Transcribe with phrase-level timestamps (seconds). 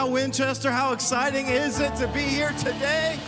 [0.00, 0.70] Canal Winchester.
[0.70, 3.18] How exciting is it to be here today?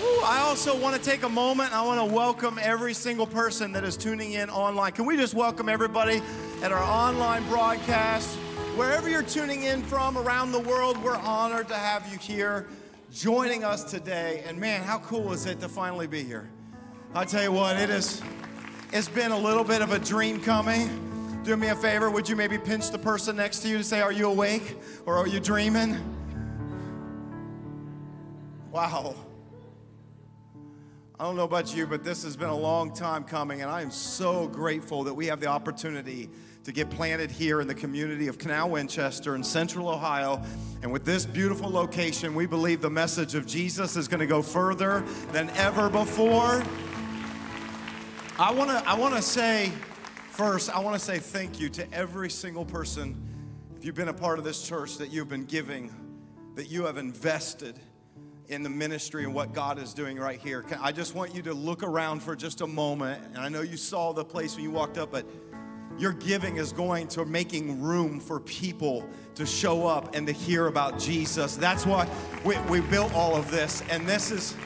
[0.00, 1.74] Woo, I also want to take a moment.
[1.74, 4.92] I want to welcome every single person that is tuning in online.
[4.92, 6.22] Can we just welcome everybody
[6.62, 8.36] at our online broadcast?
[8.76, 12.68] Wherever you're tuning in from around the world, we're honored to have you here
[13.12, 14.44] joining us today.
[14.46, 16.48] And man, how cool is it to finally be here?
[17.12, 18.22] I tell you what, it is.
[18.92, 21.09] It's been a little bit of a dream coming.
[21.42, 24.02] Do me a favor, would you maybe pinch the person next to you to say,
[24.02, 24.76] Are you awake
[25.06, 25.98] or are you dreaming?
[28.70, 29.14] Wow.
[31.18, 33.82] I don't know about you, but this has been a long time coming, and I
[33.82, 36.28] am so grateful that we have the opportunity
[36.64, 40.42] to get planted here in the community of Canal Winchester in central Ohio.
[40.82, 44.42] And with this beautiful location, we believe the message of Jesus is going to go
[44.42, 46.62] further than ever before.
[48.38, 49.72] I want to I want to say
[50.40, 53.14] First, I want to say thank you to every single person.
[53.76, 55.92] If you've been a part of this church, that you've been giving,
[56.54, 57.78] that you have invested
[58.48, 60.64] in the ministry and what God is doing right here.
[60.80, 63.22] I just want you to look around for just a moment.
[63.26, 65.26] And I know you saw the place when you walked up, but
[65.98, 70.68] your giving is going to making room for people to show up and to hear
[70.68, 71.54] about Jesus.
[71.56, 72.08] That's why
[72.46, 73.82] we, we built all of this.
[73.90, 74.56] And this is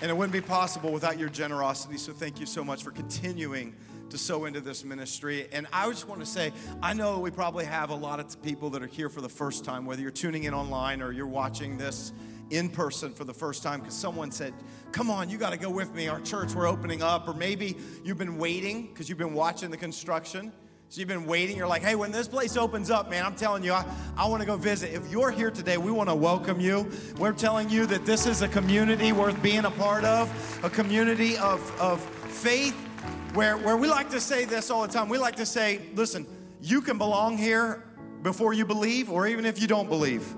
[0.00, 1.98] and it wouldn't be possible without your generosity.
[1.98, 3.74] So thank you so much for continuing
[4.10, 5.48] to sow into this ministry.
[5.52, 8.70] And I just want to say, I know we probably have a lot of people
[8.70, 11.76] that are here for the first time, whether you're tuning in online or you're watching
[11.76, 12.12] this
[12.50, 14.54] in person for the first time because someone said,
[14.92, 16.08] Come on, you got to go with me.
[16.08, 17.28] Our church, we're opening up.
[17.28, 20.52] Or maybe you've been waiting because you've been watching the construction.
[20.90, 21.54] So you've been waiting.
[21.54, 23.84] You're like, hey, when this place opens up, man, I'm telling you, I,
[24.16, 24.94] I want to go visit.
[24.94, 26.90] If you're here today, we want to welcome you.
[27.18, 30.32] We're telling you that this is a community worth being a part of,
[30.64, 32.74] a community of, of faith
[33.34, 35.10] where, where we like to say this all the time.
[35.10, 36.26] We like to say, listen,
[36.62, 37.84] you can belong here
[38.22, 40.34] before you believe, or even if you don't believe.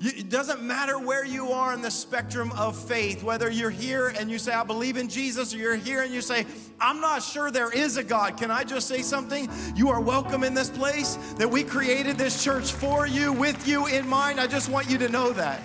[0.00, 4.30] It doesn't matter where you are in the spectrum of faith, whether you're here and
[4.30, 6.46] you say, I believe in Jesus, or you're here and you say,
[6.80, 8.36] I'm not sure there is a God.
[8.36, 9.50] Can I just say something?
[9.74, 13.86] You are welcome in this place, that we created this church for you, with you
[13.86, 14.38] in mind.
[14.38, 15.60] I just want you to know that.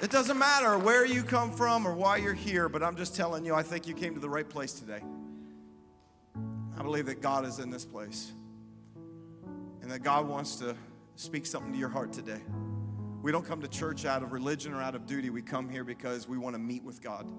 [0.00, 3.44] It doesn't matter where you come from or why you're here, but I'm just telling
[3.44, 5.00] you, I think you came to the right place today.
[6.78, 8.30] I believe that God is in this place
[9.80, 10.76] and that God wants to
[11.22, 12.40] speak something to your heart today.
[13.22, 15.30] We don't come to church out of religion or out of duty.
[15.30, 17.30] We come here because we want to meet with God,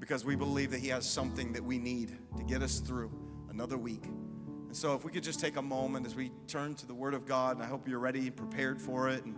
[0.00, 3.12] because we believe that He has something that we need to get us through
[3.50, 4.06] another week.
[4.06, 7.12] And so, if we could just take a moment as we turn to the Word
[7.12, 9.24] of God, and I hope you're ready and prepared for it.
[9.24, 9.36] And,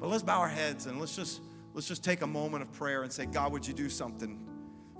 [0.00, 1.40] but let's bow our heads and let's just
[1.72, 4.44] let's just take a moment of prayer and say, God, would you do something?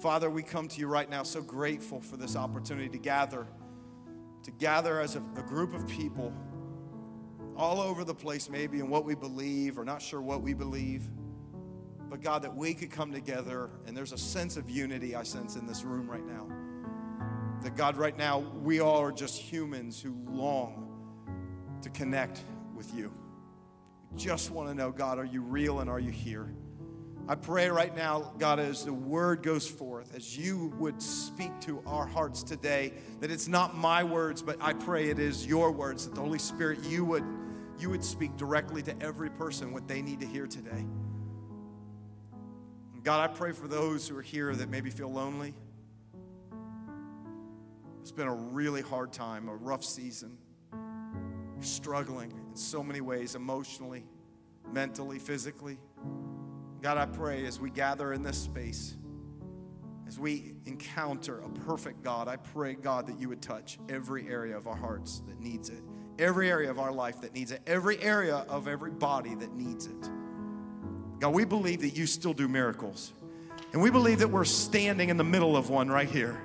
[0.00, 3.46] Father, we come to you right now so grateful for this opportunity to gather,
[4.44, 6.32] to gather as a, a group of people
[7.56, 11.02] all over the place, maybe in what we believe or not sure what we believe.
[12.08, 15.56] But God, that we could come together and there's a sense of unity I sense
[15.56, 16.48] in this room right now.
[17.62, 20.86] That God, right now, we all are just humans who long
[21.82, 22.40] to connect
[22.74, 23.12] with you.
[24.14, 26.54] Just want to know, God, are you real and are you here?
[27.28, 31.82] I pray right now, God, as the word goes forth, as you would speak to
[31.84, 36.04] our hearts today, that it's not my words, but I pray it is your words,
[36.06, 37.24] that the Holy Spirit, you would,
[37.78, 40.86] you would speak directly to every person what they need to hear today.
[42.94, 45.54] And God, I pray for those who are here that maybe feel lonely.
[48.00, 50.38] It's been a really hard time, a rough season.
[50.72, 54.04] You're struggling in so many ways emotionally,
[54.72, 55.78] mentally, physically.
[56.82, 58.96] God, I pray as we gather in this space,
[60.06, 64.56] as we encounter a perfect God, I pray, God, that you would touch every area
[64.56, 65.82] of our hearts that needs it,
[66.18, 69.86] every area of our life that needs it, every area of every body that needs
[69.86, 70.10] it.
[71.20, 73.12] God, we believe that you still do miracles.
[73.72, 76.40] And we believe that we're standing in the middle of one right here.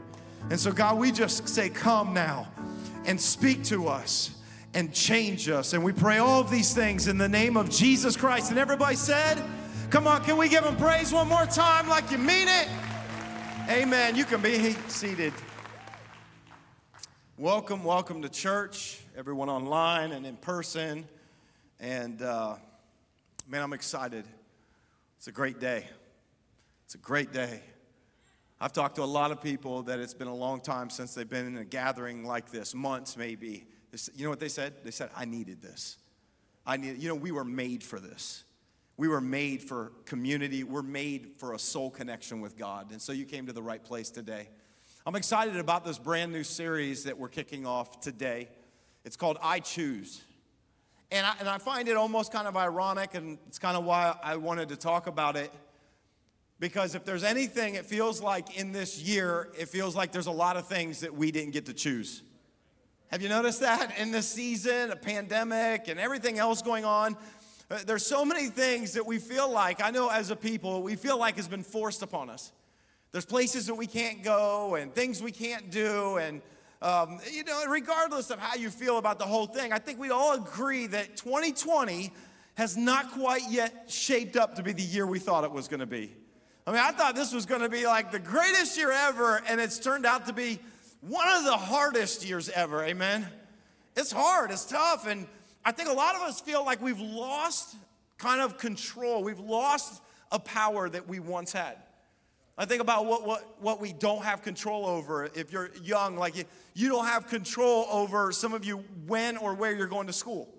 [0.50, 2.48] And so, God, we just say, Come now
[3.06, 4.32] and speak to us
[4.74, 5.74] and change us.
[5.74, 8.50] And we pray all of these things in the name of Jesus Christ.
[8.50, 9.42] And everybody said,
[9.90, 12.68] Come on, can we give him praise one more time like you mean it?
[13.70, 14.16] Amen.
[14.16, 15.34] You can be seated.
[17.38, 21.08] Welcome, welcome to church, everyone online and in person.
[21.80, 22.56] And uh,
[23.48, 24.26] man, I'm excited.
[25.20, 25.86] It's a great day.
[26.86, 27.62] It's a great day.
[28.60, 31.30] I've talked to a lot of people that it's been a long time since they've
[31.30, 33.68] been in a gathering like this, months maybe.
[34.16, 34.74] You know what they said?
[34.84, 35.98] They said, I needed this.
[36.66, 38.44] I need, you know, we were made for this.
[38.98, 40.64] We were made for community.
[40.64, 42.90] We're made for a soul connection with God.
[42.90, 44.50] And so you came to the right place today.
[45.06, 48.50] I'm excited about this brand new series that we're kicking off today.
[49.04, 50.22] It's called I Choose.
[51.12, 54.16] And I, and I find it almost kind of ironic, and it's kind of why
[54.24, 55.52] I wanted to talk about it.
[56.60, 60.32] Because if there's anything, it feels like in this year, it feels like there's a
[60.32, 62.22] lot of things that we didn't get to choose.
[63.10, 63.98] Have you noticed that?
[63.98, 67.18] In this season, a pandemic and everything else going on,
[67.70, 70.96] uh, there's so many things that we feel like, I know as a people, we
[70.96, 72.54] feel like has been forced upon us.
[73.12, 76.18] There's places that we can't go and things we can't do.
[76.18, 76.42] And,
[76.82, 80.10] um, you know, regardless of how you feel about the whole thing, I think we
[80.10, 82.12] all agree that 2020
[82.56, 85.80] has not quite yet shaped up to be the year we thought it was going
[85.80, 86.12] to be.
[86.66, 89.62] I mean, I thought this was going to be like the greatest year ever, and
[89.62, 90.60] it's turned out to be
[91.02, 92.84] one of the hardest years ever.
[92.84, 93.28] Amen.
[93.96, 95.28] It's hard, it's tough, and
[95.64, 97.76] I think a lot of us feel like we've lost
[98.18, 99.24] kind of control.
[99.24, 100.02] We've lost
[100.32, 101.78] a power that we once had.
[102.58, 105.30] I think about what, what, what we don't have control over.
[105.34, 106.44] If you're young, like you,
[106.74, 110.50] you don't have control over some of you when or where you're going to school.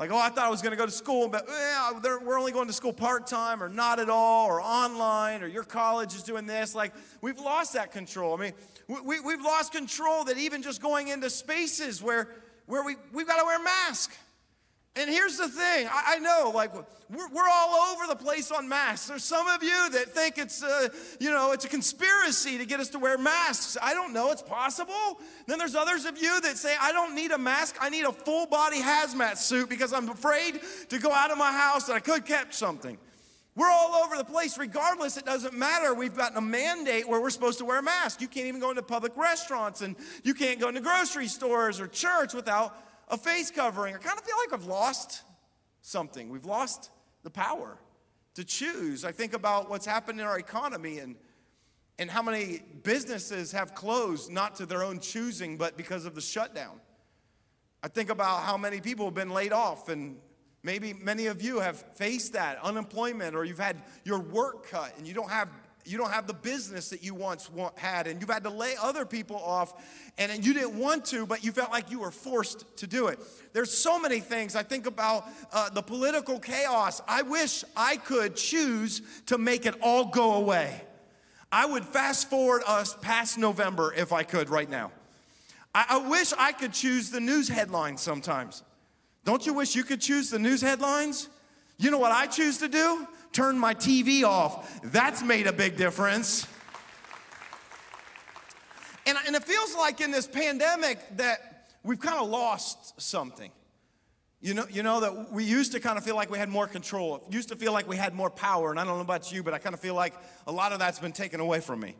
[0.00, 1.92] Like, oh, I thought I was going to go to school, but yeah,
[2.24, 5.62] we're only going to school part time or not at all or online or your
[5.62, 6.74] college is doing this.
[6.74, 8.32] Like, we've lost that control.
[8.34, 8.52] I mean,
[8.88, 12.30] we, we, have lost control that even just going into spaces where,
[12.64, 14.16] where we, we've got to wear masks.
[14.96, 18.68] And here's the thing I, I know, like, we're, we're, all over the place on
[18.68, 19.06] masks.
[19.06, 20.88] There's some of you that think it's, uh,
[21.20, 23.76] you know, it's a conspiracy to get us to wear masks.
[23.80, 25.20] I don't know, it's possible.
[25.46, 28.12] Then there's others of you that say, I don't need a mask, I need a
[28.12, 32.00] full body hazmat suit because I'm afraid to go out of my house that I
[32.00, 32.98] could catch something.
[33.56, 34.58] We're all over the place.
[34.58, 35.92] Regardless, it doesn't matter.
[35.92, 38.20] We've gotten a mandate where we're supposed to wear a mask.
[38.20, 41.86] You can't even go into public restaurants and you can't go into grocery stores or
[41.86, 42.76] church without
[43.10, 43.94] a face covering.
[43.94, 45.22] I kind of feel like I've lost
[45.82, 46.30] something.
[46.30, 46.90] We've lost
[47.22, 47.76] the power
[48.34, 49.04] to choose.
[49.04, 51.16] I think about what's happened in our economy and,
[51.98, 56.20] and how many businesses have closed, not to their own choosing, but because of the
[56.20, 56.80] shutdown.
[57.82, 60.18] I think about how many people have been laid off, and
[60.62, 65.06] maybe many of you have faced that unemployment, or you've had your work cut and
[65.06, 65.48] you don't have
[65.84, 69.04] you don't have the business that you once had, and you've had to lay other
[69.04, 69.74] people off,
[70.18, 73.18] and you didn't want to, but you felt like you were forced to do it.
[73.52, 74.54] There's so many things.
[74.54, 77.00] I think about uh, the political chaos.
[77.08, 80.82] I wish I could choose to make it all go away.
[81.52, 84.92] I would fast forward us past November if I could right now.
[85.74, 88.62] I, I wish I could choose the news headlines sometimes.
[89.24, 91.28] Don't you wish you could choose the news headlines?
[91.78, 93.06] You know what I choose to do?
[93.32, 94.80] Turn my TV off.
[94.82, 96.46] That's made a big difference.
[99.06, 103.50] And, and it feels like in this pandemic that we've kind of lost something.
[104.42, 106.66] You know, you know that we used to kind of feel like we had more
[106.66, 107.26] control.
[107.30, 108.70] Used to feel like we had more power.
[108.70, 110.14] And I don't know about you, but I kind of feel like
[110.46, 111.96] a lot of that's been taken away from me.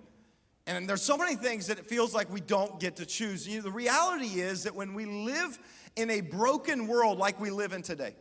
[0.67, 3.47] And there's so many things that it feels like we don't get to choose.
[3.47, 5.59] You know, the reality is that when we live
[5.97, 8.15] in a broken world like we live in today,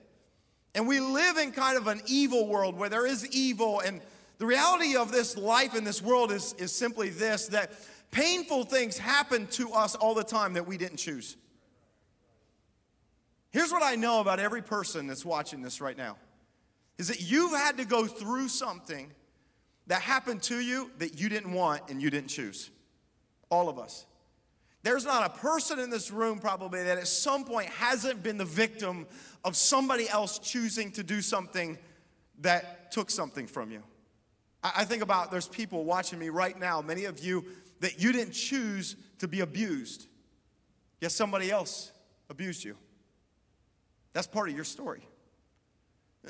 [0.75, 3.79] and we live in kind of an evil world where there is evil.
[3.79, 4.01] And
[4.37, 7.71] the reality of this life in this world is, is simply this that
[8.11, 11.37] painful things happen to us all the time that we didn't choose.
[13.51, 16.17] Here's what I know about every person that's watching this right now
[16.99, 19.11] is that you've had to go through something
[19.87, 22.69] that happened to you that you didn't want and you didn't choose.
[23.49, 24.05] All of us.
[24.81, 28.45] There's not a person in this room probably that at some point hasn't been the
[28.45, 29.07] victim
[29.43, 31.77] of somebody else choosing to do something
[32.39, 33.83] that took something from you.
[34.63, 37.45] I think about there's people watching me right now, many of you,
[37.79, 40.07] that you didn't choose to be abused,
[40.99, 41.91] yet somebody else
[42.29, 42.75] abused you.
[44.13, 45.07] That's part of your story.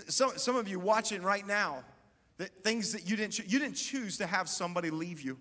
[0.07, 1.83] Some, some of you watching right now,
[2.37, 5.37] that things that you didn't you didn't choose to have somebody leave you.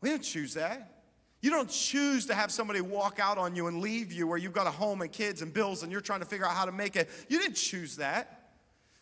[0.00, 0.99] We didn't choose that.
[1.40, 4.52] You don't choose to have somebody walk out on you and leave you where you've
[4.52, 6.72] got a home and kids and bills and you're trying to figure out how to
[6.72, 7.08] make it.
[7.28, 8.40] You didn't choose that.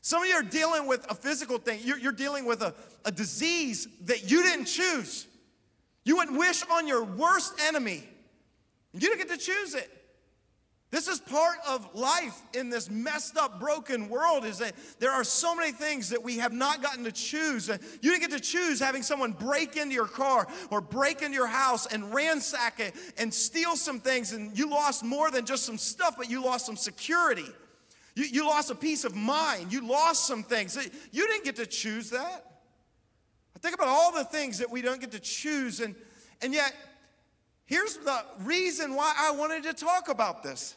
[0.00, 3.10] Some of you are dealing with a physical thing, you're, you're dealing with a, a
[3.10, 5.26] disease that you didn't choose.
[6.04, 8.08] You wouldn't wish on your worst enemy,
[8.94, 9.90] you didn't get to choose it.
[10.90, 15.22] This is part of life in this messed up, broken world is that there are
[15.22, 17.68] so many things that we have not gotten to choose.
[17.68, 21.46] You didn't get to choose having someone break into your car or break into your
[21.46, 25.76] house and ransack it and steal some things, and you lost more than just some
[25.76, 27.44] stuff, but you lost some security.
[28.14, 29.70] You, you lost a peace of mind.
[29.70, 30.74] You lost some things.
[31.12, 32.62] You didn't get to choose that.
[33.54, 35.94] I think about all the things that we don't get to choose, and,
[36.40, 36.72] and yet
[37.68, 40.74] Here's the reason why I wanted to talk about this.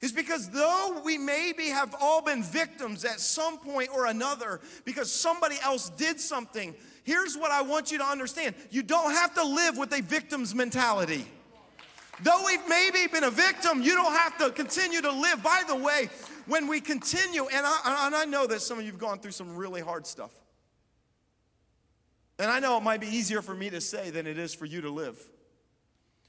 [0.00, 5.10] Is because though we maybe have all been victims at some point or another because
[5.10, 9.44] somebody else did something, here's what I want you to understand you don't have to
[9.44, 11.24] live with a victim's mentality.
[12.22, 15.42] Though we've maybe been a victim, you don't have to continue to live.
[15.44, 16.10] By the way,
[16.46, 19.32] when we continue, and I, and I know that some of you have gone through
[19.32, 20.32] some really hard stuff.
[22.38, 24.66] And I know it might be easier for me to say than it is for
[24.66, 25.18] you to live.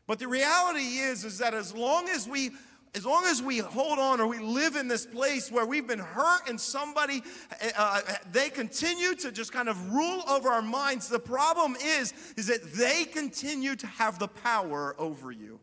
[0.07, 2.51] But the reality is, is that as long as we
[2.95, 5.99] as long as we hold on or we live in this place where we've been
[5.99, 7.21] hurt and somebody
[7.77, 12.47] uh, they continue to just kind of rule over our minds the problem is is
[12.47, 15.59] that they continue to have the power over you.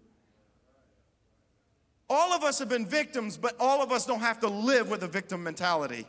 [2.10, 5.02] All of us have been victims but all of us don't have to live with
[5.02, 6.06] a victim mentality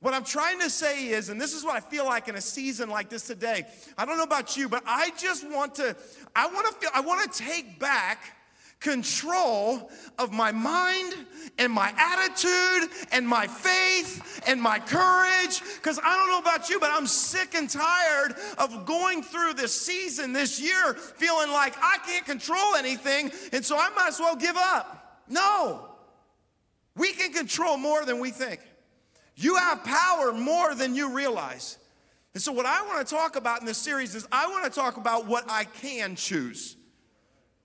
[0.00, 2.40] what I'm trying to say is, and this is what I feel like in a
[2.40, 3.64] season like this today.
[3.96, 5.96] I don't know about you, but I just want to,
[6.34, 8.36] I want to feel, I want to take back
[8.78, 11.14] control of my mind
[11.58, 15.62] and my attitude and my faith and my courage.
[15.76, 19.72] Because I don't know about you, but I'm sick and tired of going through this
[19.72, 24.36] season this year feeling like I can't control anything, and so I might as well
[24.36, 25.22] give up.
[25.28, 25.88] No,
[26.94, 28.60] we can control more than we think.
[29.36, 31.78] You have power more than you realize.
[32.32, 34.70] And so, what I want to talk about in this series is I want to
[34.70, 36.76] talk about what I can choose.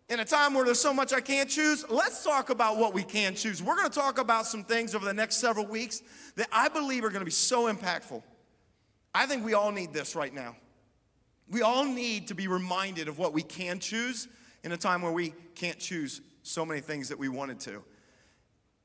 [0.10, 3.02] In a time where there's so much I can't choose, let's talk about what we
[3.02, 3.64] can choose.
[3.64, 6.02] We're going to talk about some things over the next several weeks
[6.36, 8.22] that I believe are going to be so impactful.
[9.16, 10.58] I think we all need this right now.
[11.50, 14.28] We all need to be reminded of what we can choose
[14.66, 17.84] in a time where we can't choose so many things that we wanted to.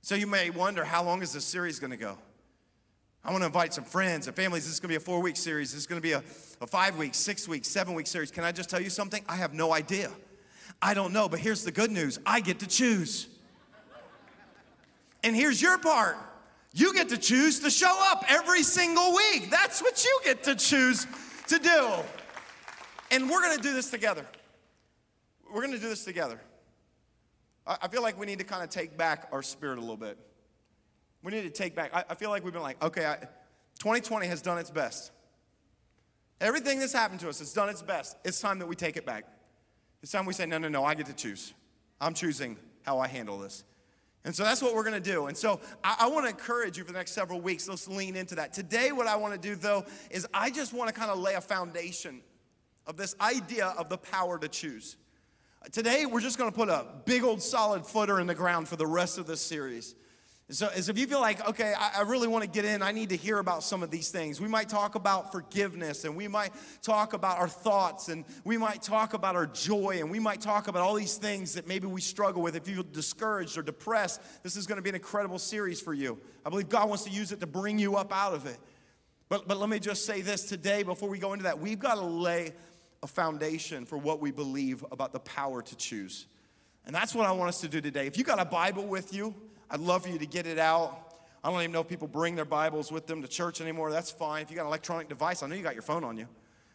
[0.03, 2.19] So you may wonder, how long is this series going to go?
[3.27, 4.67] I want to invite some friends and families.
[4.67, 5.73] This is going to be a four week series.
[5.73, 6.23] This is going to be a,
[6.61, 8.31] a five week, six week, seven week series.
[8.31, 9.25] Can I just tell you something?
[9.29, 10.13] I have no idea.
[10.81, 13.27] I don't know, but here's the good news I get to choose.
[15.25, 16.17] And here's your part
[16.73, 19.51] you get to choose to show up every single week.
[19.51, 21.05] That's what you get to choose
[21.49, 21.91] to do.
[23.11, 24.25] And we're going to do this together.
[25.53, 26.41] We're going to do this together.
[27.67, 30.17] I feel like we need to kind of take back our spirit a little bit.
[31.23, 31.91] We need to take back.
[31.95, 33.17] I, I feel like we've been like, okay, I,
[33.79, 35.13] 2020 has done its best.
[36.41, 38.17] Everything that's happened to us has done its best.
[38.25, 39.25] It's time that we take it back.
[40.03, 41.55] It's time we say, no, no, no, I get to choose.
[42.01, 43.65] I'm choosing how I handle this.
[44.25, 45.27] And so that's what we're gonna do.
[45.27, 47.69] And so I, I wanna encourage you for the next several weeks.
[47.69, 48.53] Let's lean into that.
[48.53, 52.21] Today, what I wanna do though is I just wanna kind of lay a foundation
[52.87, 54.97] of this idea of the power to choose.
[55.73, 58.87] Today, we're just gonna put a big old solid footer in the ground for the
[58.87, 59.95] rest of this series.
[60.49, 62.93] So, as if you feel like, okay, I, I really want to get in, I
[62.93, 64.41] need to hear about some of these things.
[64.41, 68.81] We might talk about forgiveness, and we might talk about our thoughts, and we might
[68.81, 72.01] talk about our joy, and we might talk about all these things that maybe we
[72.01, 72.55] struggle with.
[72.55, 75.93] If you feel discouraged or depressed, this is going to be an incredible series for
[75.93, 76.17] you.
[76.45, 78.59] I believe God wants to use it to bring you up out of it.
[79.29, 81.59] But, but let me just say this today before we go into that.
[81.59, 82.53] We've got to lay
[83.03, 86.27] a foundation for what we believe about the power to choose.
[86.85, 88.07] And that's what I want us to do today.
[88.07, 89.35] If you got a Bible with you,
[89.71, 91.15] I'd love for you to get it out.
[91.43, 93.91] I don't even know if people bring their Bibles with them to church anymore.
[93.91, 94.43] That's fine.
[94.43, 96.29] If you got an electronic device, I know you got your phone on you.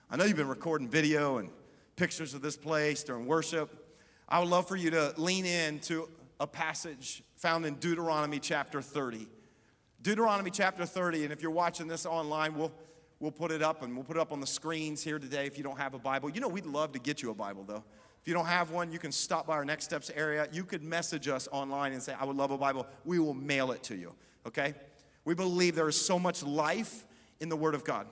[0.09, 1.49] I know you've been recording video and
[1.95, 3.95] pictures of this place during worship.
[4.27, 8.81] I would love for you to lean in to a passage found in Deuteronomy chapter
[8.81, 9.27] 30.
[10.01, 12.71] Deuteronomy chapter 30, and if you're watching this online, we'll,
[13.19, 15.57] we'll put it up and we'll put it up on the screens here today if
[15.57, 16.29] you don't have a Bible.
[16.29, 17.83] You know, we'd love to get you a Bible though.
[18.21, 20.47] If you don't have one, you can stop by our Next Steps area.
[20.51, 22.85] You could message us online and say, I would love a Bible.
[23.03, 24.13] We will mail it to you,
[24.45, 24.75] okay?
[25.25, 27.05] We believe there is so much life
[27.39, 28.05] in the Word of God.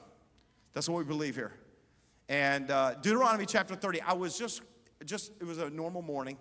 [0.73, 1.53] That's what we believe here.
[2.27, 4.63] And uh, Deuteronomy chapter 30, I was just,
[5.05, 6.37] just, it was a normal morning,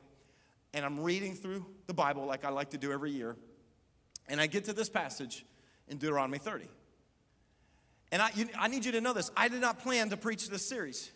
[0.73, 3.37] and I'm reading through the Bible like I like to do every year.
[4.29, 5.45] And I get to this passage
[5.89, 6.69] in Deuteronomy 30.
[8.13, 9.31] And I, you, I need you to know this.
[9.37, 11.11] I did not plan to preach this series.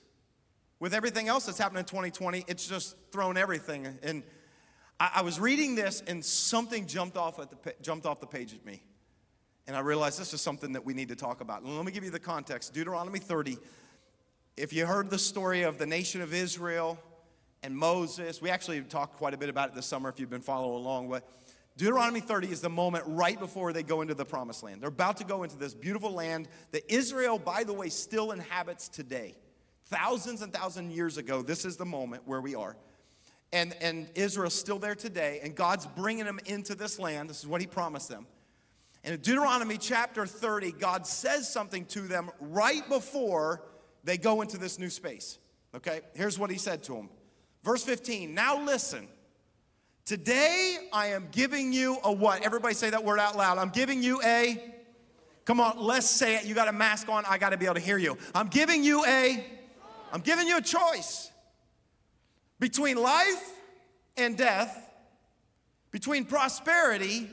[0.82, 3.86] With everything else that's happened in 2020, it's just thrown everything.
[4.02, 4.24] And
[4.98, 8.52] I, I was reading this, and something jumped off, at the, jumped off the page
[8.52, 8.82] at me.
[9.68, 11.64] And I realized this is something that we need to talk about.
[11.64, 13.58] Let me give you the context Deuteronomy 30.
[14.56, 16.98] If you heard the story of the nation of Israel
[17.62, 20.40] and Moses, we actually talked quite a bit about it this summer if you've been
[20.40, 21.08] following along.
[21.08, 21.28] But
[21.76, 24.80] Deuteronomy 30 is the moment right before they go into the promised land.
[24.80, 28.88] They're about to go into this beautiful land that Israel, by the way, still inhabits
[28.88, 29.36] today.
[29.92, 32.76] Thousands and thousands of years ago, this is the moment where we are.
[33.52, 37.28] And, and Israel's still there today, and God's bringing them into this land.
[37.28, 38.26] This is what He promised them.
[39.04, 43.62] And in Deuteronomy chapter 30, God says something to them right before
[44.02, 45.38] they go into this new space.
[45.74, 47.10] Okay, here's what He said to them.
[47.62, 49.06] Verse 15 Now listen,
[50.06, 52.42] today I am giving you a what?
[52.42, 53.58] Everybody say that word out loud.
[53.58, 54.72] I'm giving you a
[55.44, 56.44] Come on, let's say it.
[56.44, 58.16] You got a mask on, I got to be able to hear you.
[58.34, 59.44] I'm giving you a
[60.12, 61.30] I'm giving you a choice
[62.60, 63.50] between life
[64.16, 64.90] and death,
[65.90, 67.30] between prosperity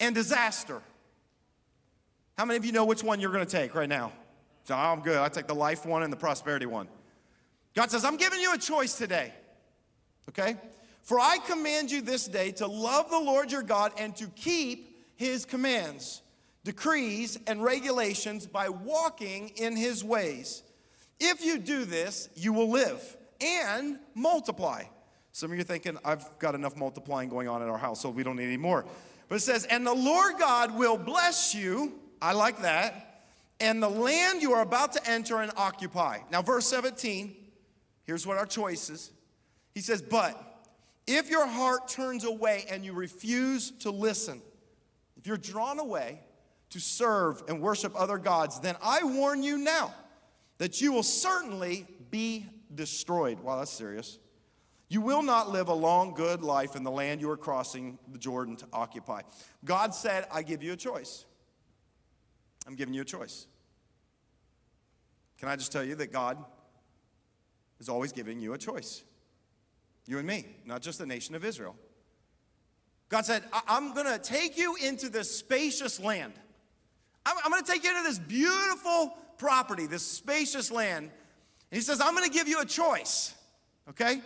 [0.00, 0.82] and disaster.
[2.36, 4.12] How many of you know which one you're going to take right now?
[4.64, 5.16] So I'm good.
[5.16, 6.88] I take the life one and the prosperity one.
[7.74, 9.32] God says, I'm giving you a choice today.
[10.28, 10.56] Okay?
[11.02, 15.04] For I command you this day to love the Lord your God and to keep
[15.16, 16.22] his commands,
[16.64, 20.62] decrees, and regulations by walking in his ways.
[21.20, 24.84] If you do this, you will live and multiply.
[25.32, 28.22] Some of you are thinking, I've got enough multiplying going on in our household, we
[28.22, 28.84] don't need any more.
[29.28, 31.92] But it says, and the Lord God will bless you.
[32.20, 33.24] I like that.
[33.60, 36.18] And the land you are about to enter and occupy.
[36.32, 37.36] Now, verse 17,
[38.04, 39.12] here's what our choice is.
[39.74, 40.66] He says, But
[41.06, 44.40] if your heart turns away and you refuse to listen,
[45.16, 46.20] if you're drawn away
[46.70, 49.94] to serve and worship other gods, then I warn you now
[50.60, 53.40] that you will certainly be destroyed.
[53.40, 54.18] Wow, that's serious.
[54.90, 58.18] You will not live a long, good life in the land you are crossing the
[58.18, 59.22] Jordan to occupy.
[59.64, 61.24] God said, I give you a choice.
[62.66, 63.46] I'm giving you a choice.
[65.38, 66.36] Can I just tell you that God
[67.78, 69.02] is always giving you a choice?
[70.06, 71.74] You and me, not just the nation of Israel.
[73.08, 76.34] God said, I'm going to take you into this spacious land.
[77.24, 81.06] I'm, I'm to take you into this beautiful property, this spacious land.
[81.06, 83.34] And He says, I'm going to give you a choice,
[83.88, 84.20] okay?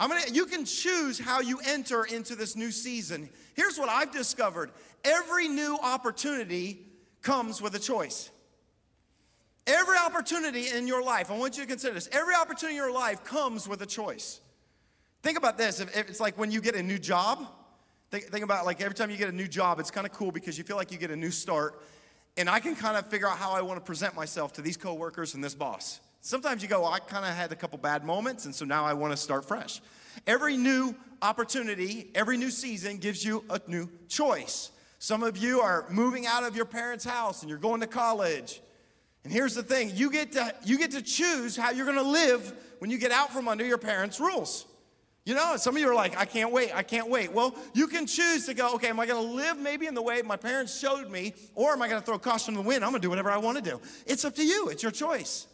[0.00, 3.28] I'm gonna, you can choose how you enter into this new season.
[3.54, 4.72] Here's what I've discovered
[5.04, 6.80] every new opportunity
[7.20, 8.30] comes with a choice.
[9.66, 12.92] Every opportunity in your life, I want you to consider this every opportunity in your
[12.92, 14.40] life comes with a choice.
[15.22, 15.78] Think about this.
[15.78, 17.46] If, if it's like when you get a new job,
[18.10, 20.32] think, think about like every time you get a new job, it's kind of cool
[20.32, 21.80] because you feel like you get a new start.
[22.36, 24.76] And I can kind of figure out how I want to present myself to these
[24.76, 26.00] coworkers and this boss.
[26.20, 28.84] Sometimes you go, well, I kind of had a couple bad moments, and so now
[28.84, 29.80] I want to start fresh.
[30.26, 34.70] Every new opportunity, every new season gives you a new choice.
[34.98, 38.60] Some of you are moving out of your parents' house and you're going to college.
[39.24, 42.02] And here's the thing you get to, you get to choose how you're going to
[42.02, 44.66] live when you get out from under your parents' rules.
[45.24, 47.32] You know, some of you are like, I can't wait, I can't wait.
[47.32, 50.20] Well, you can choose to go, okay, am I gonna live maybe in the way
[50.22, 52.84] my parents showed me, or am I gonna throw caution to the wind?
[52.84, 53.80] I'm gonna do whatever I wanna do.
[54.04, 55.46] It's up to you, it's your choice.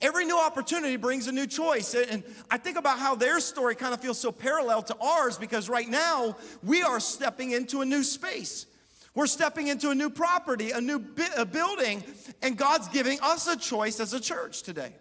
[0.00, 1.94] Every new opportunity brings a new choice.
[1.94, 5.68] And I think about how their story kind of feels so parallel to ours because
[5.68, 8.66] right now we are stepping into a new space.
[9.14, 12.04] We're stepping into a new property, a new bi- a building,
[12.42, 14.92] and God's giving us a choice as a church today.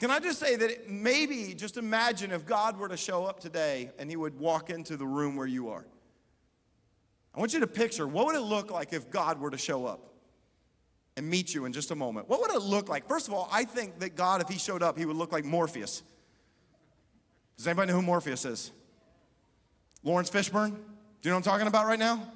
[0.00, 3.90] Can I just say that maybe just imagine if God were to show up today
[3.98, 5.84] and he would walk into the room where you are.
[7.34, 9.84] I want you to picture what would it look like if God were to show
[9.84, 10.14] up
[11.18, 12.30] and meet you in just a moment?
[12.30, 13.06] What would it look like?
[13.06, 15.44] First of all, I think that God, if he showed up, he would look like
[15.44, 16.02] Morpheus.
[17.58, 18.72] Does anybody know who Morpheus is?
[20.02, 20.70] Laurence Fishburne?
[20.70, 20.76] Do
[21.28, 22.26] you know what I'm talking about right now?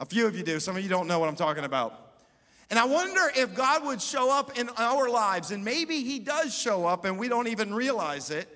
[0.00, 0.58] A few of you do.
[0.58, 2.01] Some of you don't know what I'm talking about.
[2.72, 6.56] And I wonder if God would show up in our lives, and maybe He does
[6.56, 8.48] show up and we don't even realize it.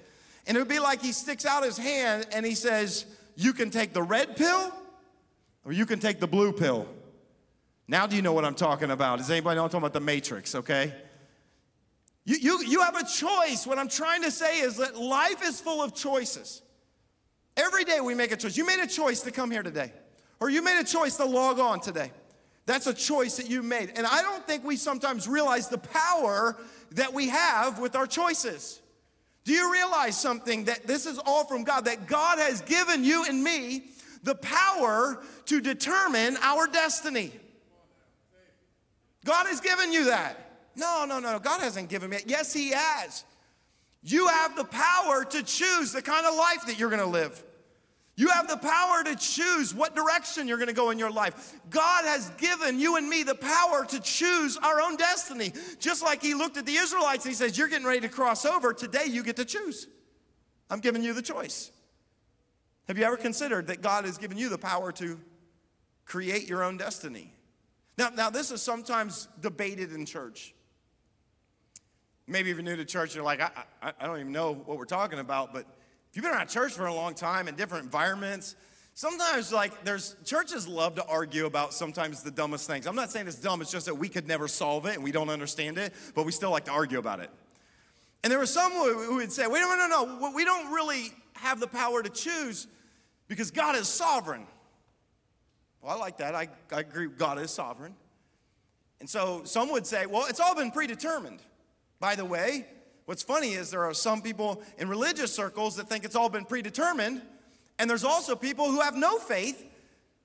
[0.47, 3.05] And it would be like He sticks out His hand and He says,
[3.37, 4.73] You can take the red pill
[5.67, 6.89] or you can take the blue pill.
[7.89, 9.19] Now, do you know what I'm talking about?
[9.19, 10.95] Does anybody know I'm talking about the matrix, okay?
[12.25, 13.67] You, you, you have a choice.
[13.67, 16.63] What I'm trying to say is that life is full of choices.
[17.55, 18.57] Every day we make a choice.
[18.57, 19.93] You made a choice to come here today,
[20.41, 22.13] or you made a choice to log on today.
[22.67, 23.93] That's a choice that you made.
[23.97, 26.57] And I don't think we sometimes realize the power
[26.93, 28.81] that we have with our choices.
[29.45, 31.85] Do you realize something that this is all from God?
[31.85, 33.85] That God has given you and me
[34.25, 37.31] the power to determine our destiny.
[39.25, 40.43] God has given you that.
[40.75, 42.25] No, no, no, God hasn't given me it.
[42.27, 43.25] Yes, He has.
[44.03, 47.43] You have the power to choose the kind of life that you're gonna live.
[48.19, 51.55] You have the power to choose what direction you're going to go in your life.
[51.69, 55.53] God has given you and me the power to choose our own destiny.
[55.79, 58.47] Just like He looked at the Israelites and He says, You're getting ready to cross
[58.47, 58.73] over.
[58.73, 59.87] Today you get to choose.
[60.71, 61.71] I'm giving you the choice.
[62.89, 65.21] Have you ever considered that God has given you the power to
[66.07, 67.35] create your own destiny?
[67.99, 70.55] Now, now this is sometimes debated in church.
[72.27, 73.51] Maybe if you're new to church, you're like, I,
[73.83, 75.67] I, I don't even know what we're talking about, but
[76.17, 78.57] you've been around church for a long time in different environments,
[78.95, 82.87] sometimes like there's churches love to argue about sometimes the dumbest things.
[82.87, 85.13] I'm not saying it's dumb, it's just that we could never solve it and we
[85.13, 87.31] don't understand it, but we still like to argue about it.
[88.25, 91.61] And there were some who would say, wait, no, no, no, we don't really have
[91.61, 92.67] the power to choose
[93.29, 94.47] because God is sovereign.
[95.83, 96.35] Well, I like that.
[96.35, 97.95] I, I agree, God is sovereign.
[99.01, 101.41] And so some would say, well, it's all been predetermined.
[102.01, 102.67] By the way,
[103.07, 106.45] what's funny is there are some people in religious circles that think it's all been
[106.45, 107.23] predetermined,
[107.79, 109.65] and there's also people who have no faith,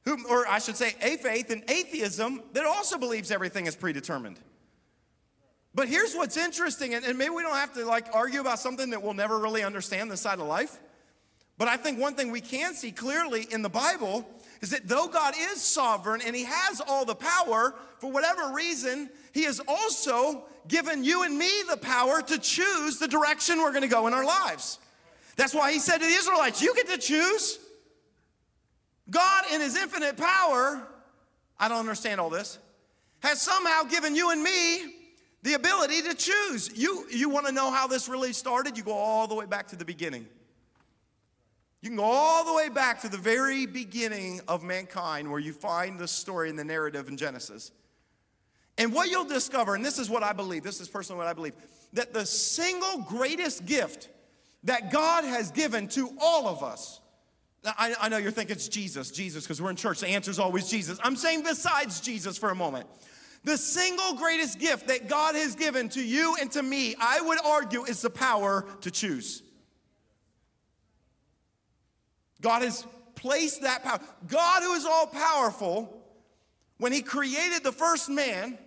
[0.03, 4.39] who, or I should say, a faith in atheism that also believes everything is predetermined.
[5.73, 9.01] But here's what's interesting, and, maybe we don't have to like argue about something that
[9.01, 10.79] we'll never really understand this side of life.
[11.57, 14.27] But I think one thing we can see clearly in the Bible
[14.61, 19.09] is that though God is sovereign and He has all the power, for whatever reason,
[19.33, 23.87] He is also given you and me the power to choose the direction we're gonna
[23.87, 24.79] go in our lives.
[25.35, 27.59] That's why He said to the Israelites, You get to choose.
[29.09, 30.81] God, in His infinite power,
[31.59, 32.57] I don't understand all this,
[33.19, 34.95] has somehow given you and me
[35.43, 36.71] the ability to choose.
[36.75, 38.77] You, you want to know how this really started?
[38.77, 40.27] You go all the way back to the beginning.
[41.81, 45.51] You can go all the way back to the very beginning of mankind where you
[45.51, 47.71] find the story in the narrative in Genesis.
[48.81, 51.33] And what you'll discover, and this is what I believe, this is personally what I
[51.33, 51.53] believe,
[51.93, 54.09] that the single greatest gift
[54.63, 56.99] that God has given to all of us.
[57.63, 59.99] I, I know you're thinking it's Jesus, Jesus, because we're in church.
[59.99, 60.97] The answer is always Jesus.
[61.03, 62.87] I'm saying besides Jesus for a moment.
[63.43, 67.37] The single greatest gift that God has given to you and to me, I would
[67.45, 69.43] argue, is the power to choose.
[72.41, 73.99] God has placed that power.
[74.27, 76.03] God, who is all powerful,
[76.79, 78.57] when He created the first man,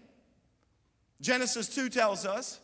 [1.25, 2.61] Genesis 2 tells us,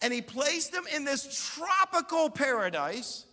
[0.00, 3.26] and He placed them in this tropical paradise,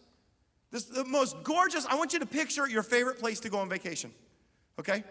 [0.69, 1.85] this the most gorgeous.
[1.85, 4.11] I want you to picture your favorite place to go on vacation,
[4.77, 5.05] okay?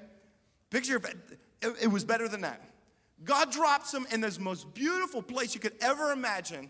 [0.69, 2.61] Picture it, it was better than that.
[3.25, 6.69] God drops them in this most beautiful place you could ever imagine.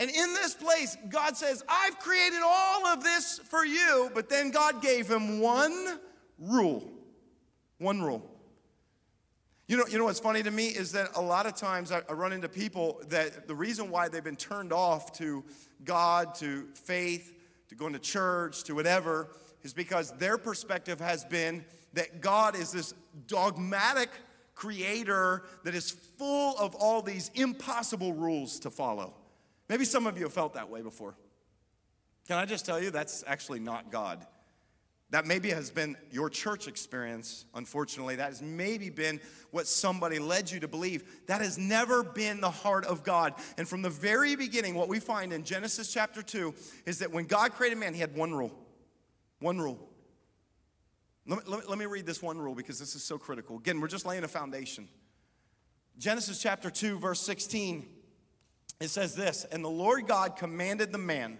[0.00, 4.50] And in this place, God says, I've created all of this for you, but then
[4.50, 6.00] God gave him one
[6.40, 6.90] rule.
[7.78, 8.28] One rule.
[9.68, 12.00] You know, you know what's funny to me is that a lot of times I,
[12.08, 15.44] I run into people that the reason why they've been turned off to
[15.84, 17.34] God, to faith,
[17.68, 19.28] to going to church, to whatever,
[19.62, 22.94] is because their perspective has been that God is this
[23.26, 24.08] dogmatic
[24.54, 29.14] creator that is full of all these impossible rules to follow.
[29.68, 31.14] Maybe some of you have felt that way before.
[32.26, 34.26] Can I just tell you, that's actually not God.
[35.10, 38.16] That maybe has been your church experience, unfortunately.
[38.16, 39.20] That has maybe been
[39.52, 41.22] what somebody led you to believe.
[41.28, 43.32] That has never been the heart of God.
[43.56, 47.24] And from the very beginning, what we find in Genesis chapter 2 is that when
[47.24, 48.52] God created man, he had one rule.
[49.40, 49.88] One rule.
[51.26, 53.56] Let me, let me, read this one rule because this is so critical.
[53.58, 54.88] Again, we're just laying a foundation.
[55.98, 57.86] Genesis chapter 2, verse 16,
[58.80, 61.38] it says this And the Lord God commanded the man,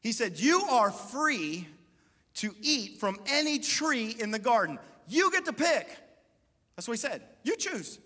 [0.00, 1.66] He said, You are free
[2.34, 4.78] to eat from any tree in the garden.
[5.08, 5.88] You get to pick.
[6.76, 7.22] That's what He said.
[7.42, 7.98] You choose.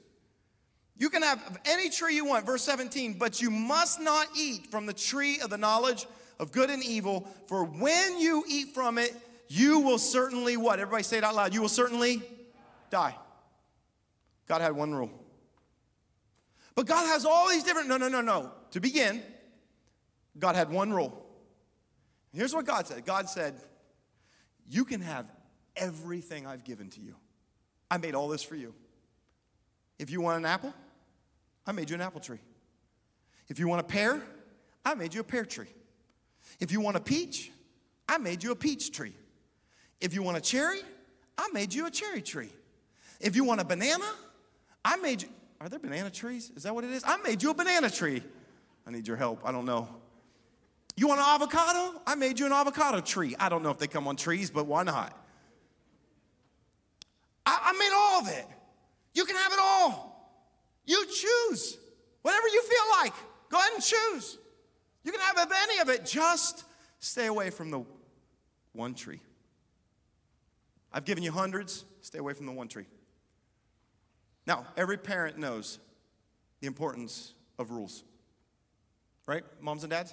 [0.96, 4.86] You can have any tree you want, verse 17, but you must not eat from
[4.86, 6.06] the tree of the knowledge
[6.40, 9.14] of good and evil, for when you eat from it,
[9.48, 10.78] you will certainly what?
[10.78, 11.54] Everybody say it out loud.
[11.54, 12.22] You will certainly
[12.90, 13.14] die.
[14.46, 15.10] God had one rule.
[16.74, 18.52] But God has all these different, no, no, no, no.
[18.72, 19.22] To begin,
[20.38, 21.26] God had one rule.
[22.32, 23.60] Here's what God said God said,
[24.68, 25.26] You can have
[25.76, 27.14] everything I've given to you.
[27.90, 28.74] I made all this for you.
[29.98, 30.74] If you want an apple,
[31.66, 32.40] I made you an apple tree.
[33.48, 34.22] If you want a pear,
[34.84, 35.72] I made you a pear tree.
[36.60, 37.50] If you want a peach,
[38.08, 39.14] I made you a peach tree.
[40.00, 40.80] If you want a cherry,
[41.36, 42.50] I made you a cherry tree.
[43.20, 44.04] If you want a banana,
[44.84, 45.28] I made you.
[45.60, 46.52] Are there banana trees?
[46.54, 47.02] Is that what it is?
[47.04, 48.22] I made you a banana tree.
[48.86, 49.40] I need your help.
[49.44, 49.88] I don't know.
[50.98, 52.02] You want an avocado?
[52.08, 53.36] I made you an avocado tree.
[53.38, 55.16] I don't know if they come on trees, but why not?
[57.46, 58.44] I, I made all of it.
[59.14, 60.42] You can have it all.
[60.86, 61.78] You choose.
[62.22, 63.12] Whatever you feel like,
[63.48, 64.38] go ahead and choose.
[65.04, 66.04] You can have any of it.
[66.04, 66.64] Just
[66.98, 67.84] stay away from the
[68.72, 69.20] one tree.
[70.92, 72.86] I've given you hundreds, stay away from the one tree.
[74.48, 75.78] Now, every parent knows
[76.60, 78.02] the importance of rules,
[79.26, 79.44] right?
[79.60, 80.12] Moms and dads?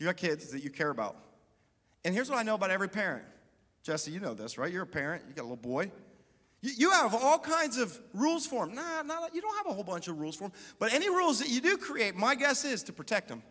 [0.00, 1.14] You got kids that you care about.
[2.04, 3.22] And here's what I know about every parent.
[3.82, 4.72] Jesse, you know this, right?
[4.72, 5.92] You're a parent, you got a little boy.
[6.62, 8.74] You, you have all kinds of rules for him.
[8.74, 10.52] Nah, nah, you don't have a whole bunch of rules for him.
[10.78, 13.42] But any rules that you do create, my guess is to protect them.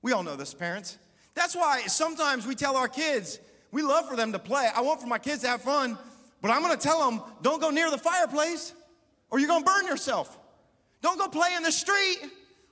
[0.00, 0.96] We all know this, parents.
[1.34, 3.40] That's why sometimes we tell our kids,
[3.72, 4.68] we love for them to play.
[4.72, 5.98] I want for my kids to have fun,
[6.40, 8.74] but I'm gonna tell them don't go near the fireplace
[9.30, 10.38] or you're gonna burn yourself.
[11.02, 12.18] Don't go play in the street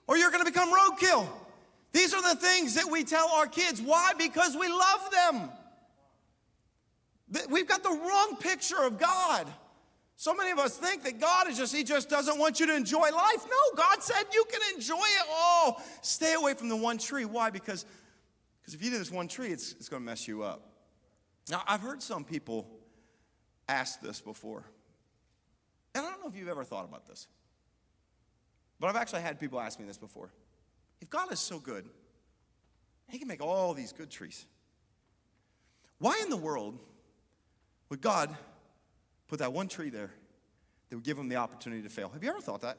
[0.07, 1.29] or you're gonna become roadkill.
[1.97, 3.81] These are the things that we tell our kids.
[3.81, 4.13] Why?
[4.19, 5.51] Because we love them.
[7.51, 9.47] We've got the wrong picture of God.
[10.17, 12.77] So many of us think that God is just, He just doesn't want you to
[12.77, 13.47] enjoy life.
[13.49, 15.83] No, God said you can enjoy it all.
[16.03, 17.25] Stay away from the one tree.
[17.25, 17.49] Why?
[17.49, 17.87] Because,
[18.61, 20.69] because if you do this one tree, it's, it's going to mess you up.
[21.51, 22.69] Now, I've heard some people
[23.71, 24.65] ask this before.
[25.95, 27.27] And I don't know if you've ever thought about this,
[28.79, 30.31] but I've actually had people ask me this before.
[31.01, 31.85] If God is so good,
[33.09, 34.47] He can make all these good trees.
[35.99, 36.79] Why in the world
[37.89, 38.35] would God
[39.29, 40.11] put that one tree there
[40.89, 42.09] that would give him the opportunity to fail?
[42.11, 42.79] Have you ever thought that?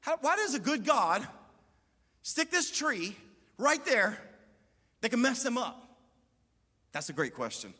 [0.00, 1.26] How, why does a good God
[2.22, 3.16] stick this tree
[3.58, 4.18] right there
[5.00, 5.82] that can mess him up?
[6.92, 7.72] That's a great question.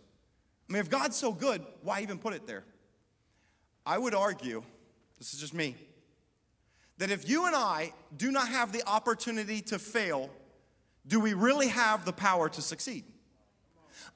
[0.69, 2.65] I mean, if God's so good, why even put it there?
[3.85, 4.63] I would argue,
[5.19, 5.77] this is just me,
[6.99, 10.31] that if you and I do not have the opportunity to fail,
[11.07, 13.05] do we really have the power to succeed?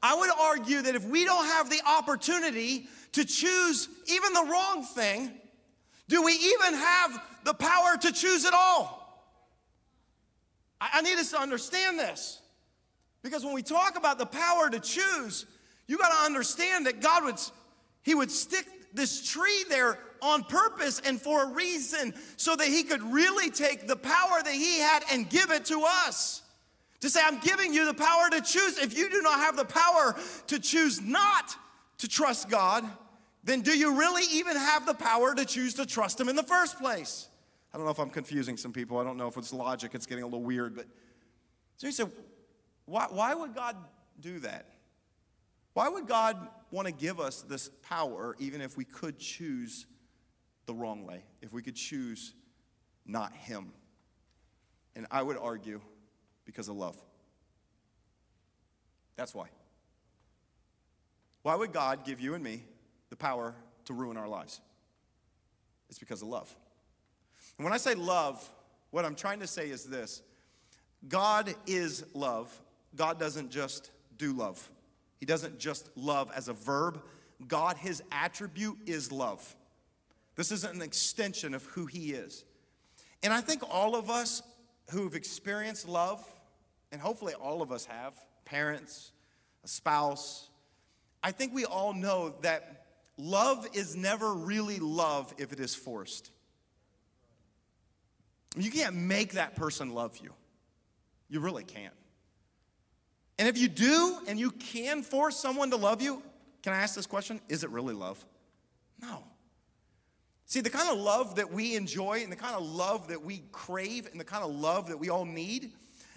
[0.02, 4.84] I would argue that if we don't have the opportunity to choose even the wrong
[4.84, 5.32] thing,
[6.08, 8.98] do we even have the power to choose at all?
[10.80, 12.40] I, need us to understand this.
[13.22, 15.44] Because when we talk about the power to choose,
[15.86, 17.38] you got to understand that God would,
[18.02, 22.82] He would stick this tree there on purpose and for a reason so that He
[22.82, 26.42] could really take the power that He had and give it to us.
[27.00, 28.76] To say, I'm giving you the power to choose.
[28.76, 30.14] If you do not have the power
[30.48, 31.56] to choose not
[31.98, 32.84] to trust God,
[33.42, 36.42] then do you really even have the power to choose to trust Him in the
[36.42, 37.28] first place?
[37.72, 38.98] I don't know if I'm confusing some people.
[38.98, 39.92] I don't know if it's logic.
[39.94, 40.74] It's getting a little weird.
[40.74, 40.86] But
[41.76, 42.10] so you said,
[42.84, 43.76] why, why would God
[44.20, 44.66] do that?
[45.80, 46.36] Why would God
[46.70, 49.86] want to give us this power even if we could choose
[50.66, 52.34] the wrong way, if we could choose
[53.06, 53.72] not Him?
[54.94, 55.80] And I would argue
[56.44, 56.98] because of love.
[59.16, 59.46] That's why.
[61.44, 62.62] Why would God give you and me
[63.08, 63.54] the power
[63.86, 64.60] to ruin our lives?
[65.88, 66.54] It's because of love.
[67.56, 68.46] And when I say love,
[68.90, 70.20] what I'm trying to say is this
[71.08, 72.54] God is love.
[72.94, 74.70] God doesn't just do love,
[75.20, 77.00] He doesn't just love as a verb.
[77.46, 79.54] God, His attribute is love.
[80.34, 82.44] This isn't an extension of who He is.
[83.22, 84.42] And I think all of us
[84.90, 86.24] who've experienced love,
[86.90, 89.12] and hopefully all of us have parents,
[89.62, 90.48] a spouse.
[91.22, 92.86] I think we all know that
[93.18, 96.30] love is never really love if it is forced.
[98.56, 100.32] You can't make that person love you.
[101.28, 101.94] You really can't.
[103.40, 106.22] And if you do and you can force someone to love you,
[106.62, 107.40] can I ask this question?
[107.48, 108.22] Is it really love?
[109.00, 109.24] No.
[110.44, 113.44] See, the kind of love that we enjoy and the kind of love that we
[113.50, 115.72] crave and the kind of love that we all need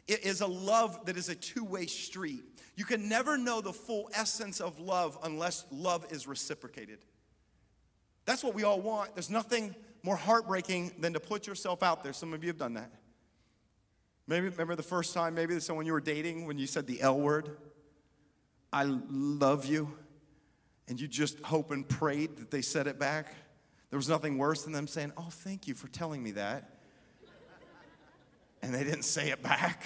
[0.05, 2.43] it is a love that is a two way street.
[2.75, 6.99] You can never know the full essence of love unless love is reciprocated.
[8.25, 9.15] That's what we all want.
[9.15, 12.11] There's nothing more heartbreaking than to put yourself out there.
[12.11, 12.91] Some of you have done that.
[14.27, 17.19] Maybe remember the first time, maybe someone you were dating when you said the L
[17.19, 17.57] word,
[18.71, 19.91] I love you,
[20.87, 23.33] and you just hope and prayed that they said it back.
[23.89, 26.73] There was nothing worse than them saying, Oh, thank you for telling me that
[28.63, 29.83] and they didn't say it back.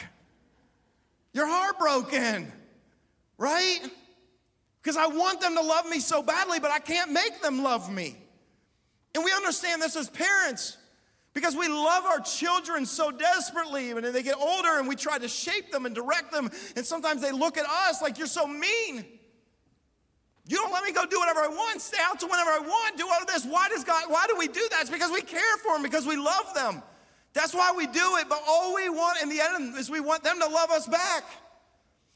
[1.33, 2.51] You're heartbroken,
[3.37, 3.79] right?
[4.81, 7.91] Because I want them to love me so badly, but I can't make them love
[7.91, 8.15] me.
[9.15, 10.77] And we understand this as parents
[11.37, 13.91] because we love our children so desperately.
[13.91, 16.49] And they get older and we try to shape them and direct them.
[16.75, 19.05] And sometimes they look at us like, you're so mean.
[20.47, 22.97] You don't let me go do whatever I want, stay out to whenever I want,
[22.97, 23.45] do all of this.
[23.45, 24.81] Why does God, why do we do that?
[24.81, 26.81] It's because we care for them, because we love them.
[27.33, 30.23] That's why we do it, but all we want in the end is we want
[30.23, 31.23] them to love us back.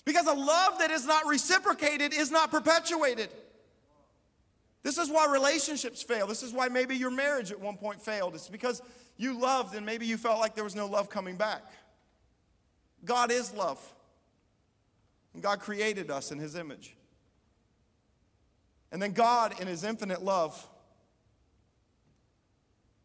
[0.03, 3.29] Because a love that is not reciprocated is not perpetuated.
[4.81, 6.25] This is why relationships fail.
[6.25, 8.33] This is why maybe your marriage at one point failed.
[8.33, 8.81] It's because
[9.21, 11.63] you loved and maybe you felt like there was no love coming back.
[13.05, 13.79] God is love.
[15.33, 16.95] And God created us in His image.
[18.91, 20.67] And then God, in His infinite love,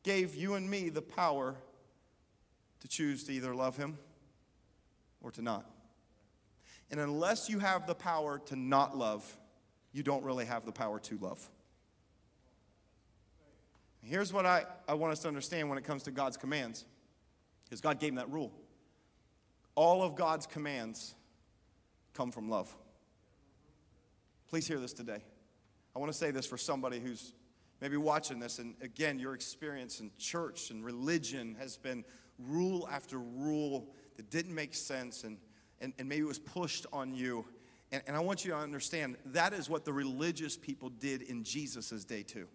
[0.03, 1.57] gave you and me the power
[2.81, 3.99] to choose to either love him
[5.21, 5.69] or to not.
[6.91, 9.37] And unless you have the power to not love,
[9.93, 11.51] you don't really have the power to love.
[14.09, 16.85] Here's what I, I want us to understand when it comes to God's commands,
[17.65, 18.53] because God gave him that rule.
[19.75, 21.17] All of God's commands
[22.15, 22.73] come from love.
[24.49, 25.25] Please hear this today.
[25.95, 27.33] I want to say this for somebody who's
[27.81, 32.05] maybe watching this, and again, your experience in church and religion has been
[32.39, 35.37] rule after rule that didn't make sense and,
[35.81, 37.45] and, and maybe was pushed on you.
[37.91, 41.43] And, and I want you to understand that is what the religious people did in
[41.43, 42.47] Jesus' day, too.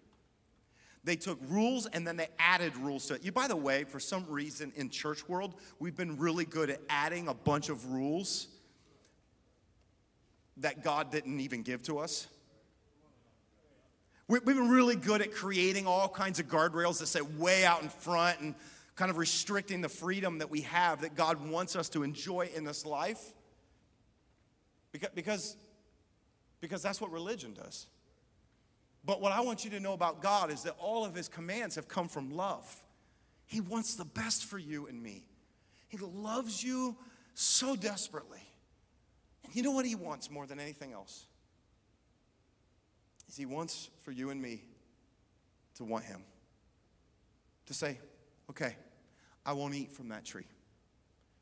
[1.04, 3.24] They took rules and then they added rules to it.
[3.24, 6.80] You, by the way, for some reason in church world, we've been really good at
[6.90, 8.48] adding a bunch of rules
[10.58, 12.28] that God didn't even give to us.
[14.28, 17.90] We've been really good at creating all kinds of guardrails that sit way out in
[17.90, 18.56] front and
[18.96, 22.64] kind of restricting the freedom that we have that God wants us to enjoy in
[22.64, 23.34] this life.
[24.92, 25.58] Because, because,
[26.60, 27.88] because that's what religion does.
[29.04, 31.76] But what I want you to know about God is that all of his commands
[31.76, 32.74] have come from love.
[33.46, 35.26] He wants the best for you and me.
[35.88, 36.96] He loves you
[37.34, 38.42] so desperately.
[39.44, 41.26] And you know what he wants more than anything else?
[43.28, 44.64] Is he wants for you and me
[45.76, 46.24] to want him.
[47.68, 48.00] To say,
[48.50, 48.76] okay,
[49.46, 50.46] I won't eat from that tree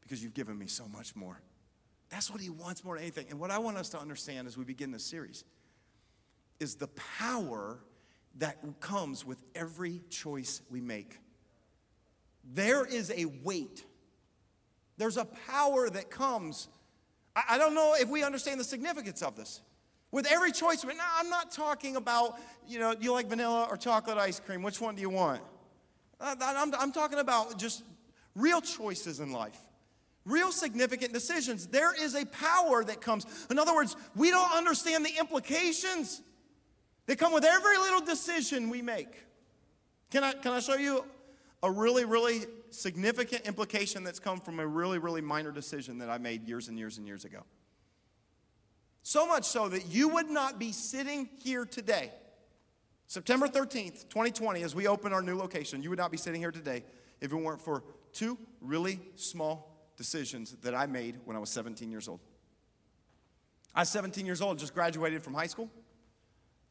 [0.02, 1.42] because you've given me so much more.
[2.10, 3.28] That's what he wants more than anything.
[3.30, 5.44] And what I want us to understand as we begin this series
[6.60, 7.80] is the power
[8.38, 11.18] that comes with every choice we make.
[12.54, 13.86] There is a weight,
[14.98, 16.68] there's a power that comes.
[17.36, 19.62] I, don't know if we understand the significance of this.
[20.12, 23.78] With every choice, now I'm not talking about, you know, do you like vanilla or
[23.78, 24.62] chocolate ice cream?
[24.62, 25.42] Which one do you want?
[26.20, 27.84] I'm, I'm talking about just
[28.36, 29.58] real choices in life
[30.26, 31.68] real significant decisions.
[31.68, 33.26] There is a power that comes.
[33.50, 36.22] In other words, we don't understand the implications
[37.10, 39.24] they come with every little decision we make.
[40.12, 41.04] Can I, can I show you
[41.64, 46.20] a really, really significant implication that's come from a really, really minor decision that I
[46.20, 47.40] made years and years and years ago?
[49.02, 52.12] So much so that you would not be sitting here today,
[53.08, 56.52] September 13th, 2020, as we open our new location, you would not be sitting here
[56.52, 56.84] today
[57.22, 61.90] if it weren't for two really small decisions that I made when I was 17
[61.90, 62.20] years old.
[63.74, 65.72] I was 17 years old, just graduated from high school.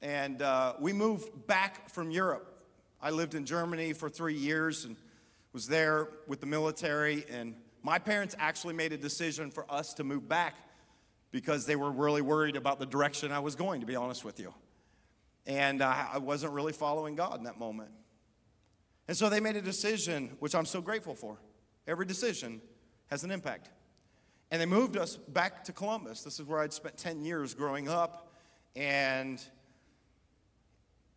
[0.00, 2.54] And uh, we moved back from Europe.
[3.00, 4.96] I lived in Germany for three years and
[5.52, 7.24] was there with the military.
[7.30, 10.56] And my parents actually made a decision for us to move back
[11.30, 14.40] because they were really worried about the direction I was going, to be honest with
[14.40, 14.54] you.
[15.46, 17.90] And uh, I wasn't really following God in that moment.
[19.08, 21.38] And so they made a decision, which I'm so grateful for.
[21.86, 22.60] Every decision
[23.10, 23.70] has an impact.
[24.50, 26.22] And they moved us back to Columbus.
[26.22, 28.32] This is where I'd spent 10 years growing up.
[28.76, 29.42] And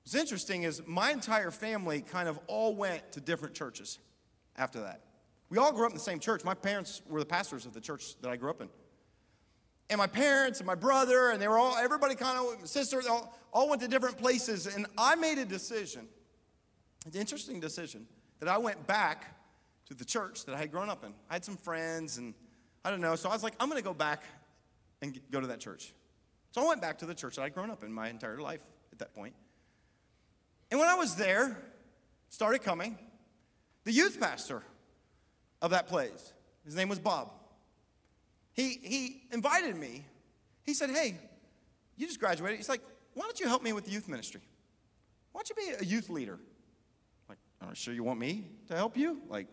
[0.04, 4.00] What's interesting is my entire family kind of all went to different churches
[4.58, 5.02] after that.
[5.50, 6.44] We all grew up in the same church.
[6.44, 8.70] My parents were the pastors of the church that I grew up in.
[9.90, 13.38] And my parents and my brother, and they were all, everybody kind of, sister, all,
[13.52, 14.66] all went to different places.
[14.66, 16.08] And I made a decision,
[17.06, 18.08] an interesting decision,
[18.40, 19.36] that I went back
[19.88, 21.14] to the church that I had grown up in.
[21.30, 22.34] I had some friends, and
[22.86, 23.16] I don't know.
[23.16, 24.24] So I was like, I'm going to go back
[25.02, 25.94] and go to that church.
[26.52, 28.62] So I went back to the church that I'd grown up in my entire life
[28.94, 29.34] at that point.
[30.72, 31.58] And when I was there,
[32.30, 32.98] started coming,
[33.84, 34.64] the youth pastor
[35.62, 36.34] of that place,
[36.66, 37.32] his name was Bob,
[38.54, 40.06] he, he invited me.
[40.64, 41.18] He said, Hey,
[41.98, 42.58] you just graduated.
[42.58, 42.82] He's like,
[43.14, 44.42] Why don't you help me with the youth ministry?
[45.32, 46.34] Why don't you be a youth leader?
[46.34, 49.22] I'm like, are you sure you want me to help you?
[49.30, 49.48] Like,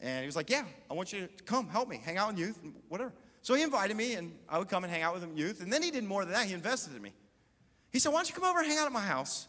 [0.00, 2.36] and he was like, Yeah, I want you to come help me, hang out in
[2.36, 3.12] youth, whatever.
[3.42, 5.62] So he invited me, and I would come and hang out with him youth.
[5.62, 6.46] And then he did more than that.
[6.46, 7.12] He invested in me.
[7.90, 9.48] He said, Why don't you come over and hang out at my house?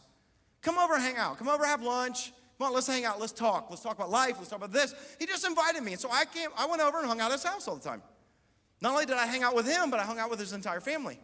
[0.62, 1.38] Come over and hang out.
[1.38, 2.32] Come over, have lunch.
[2.58, 3.20] Come on, let's hang out.
[3.20, 3.68] Let's talk.
[3.70, 4.36] Let's talk about life.
[4.38, 4.94] Let's talk about this.
[5.18, 5.94] He just invited me.
[5.94, 7.88] And so I came, I went over and hung out at his house all the
[7.88, 8.02] time.
[8.82, 10.80] Not only did I hang out with him, but I hung out with his entire
[10.80, 11.20] family.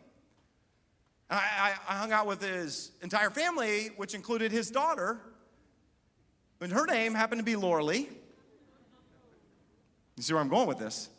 [1.30, 5.20] I, I, I hung out with his entire family, which included his daughter.
[6.62, 8.08] And her name happened to be Laura Lee.
[10.16, 11.10] You see where I'm going with this?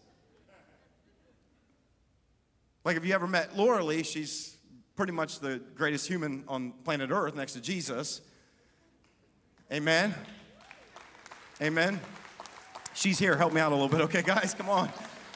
[2.85, 4.56] Like, if you ever met Laura Lee, she's
[4.97, 8.23] pretty much the greatest human on planet Earth next to Jesus.
[9.71, 10.15] Amen.
[11.61, 12.01] Amen.
[12.95, 13.37] She's here.
[13.37, 14.55] Help me out a little bit, okay, guys?
[14.55, 14.89] Come on.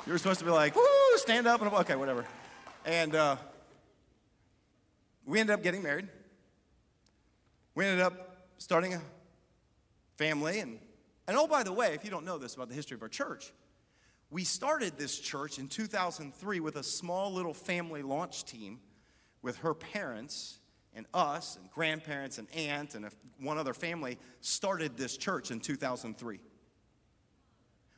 [0.06, 0.82] You were supposed to be like, woo,
[1.16, 1.60] stand up.
[1.60, 2.24] And okay, whatever.
[2.86, 3.36] And uh,
[5.26, 6.08] we ended up getting married.
[7.74, 9.02] We ended up starting a
[10.16, 10.60] family.
[10.60, 10.78] And,
[11.28, 13.08] and oh, by the way, if you don't know this about the history of our
[13.08, 13.52] church,
[14.30, 18.80] we started this church in 2003 with a small little family launch team
[19.42, 20.58] with her parents
[20.94, 26.40] and us and grandparents and aunt and one other family started this church in 2003.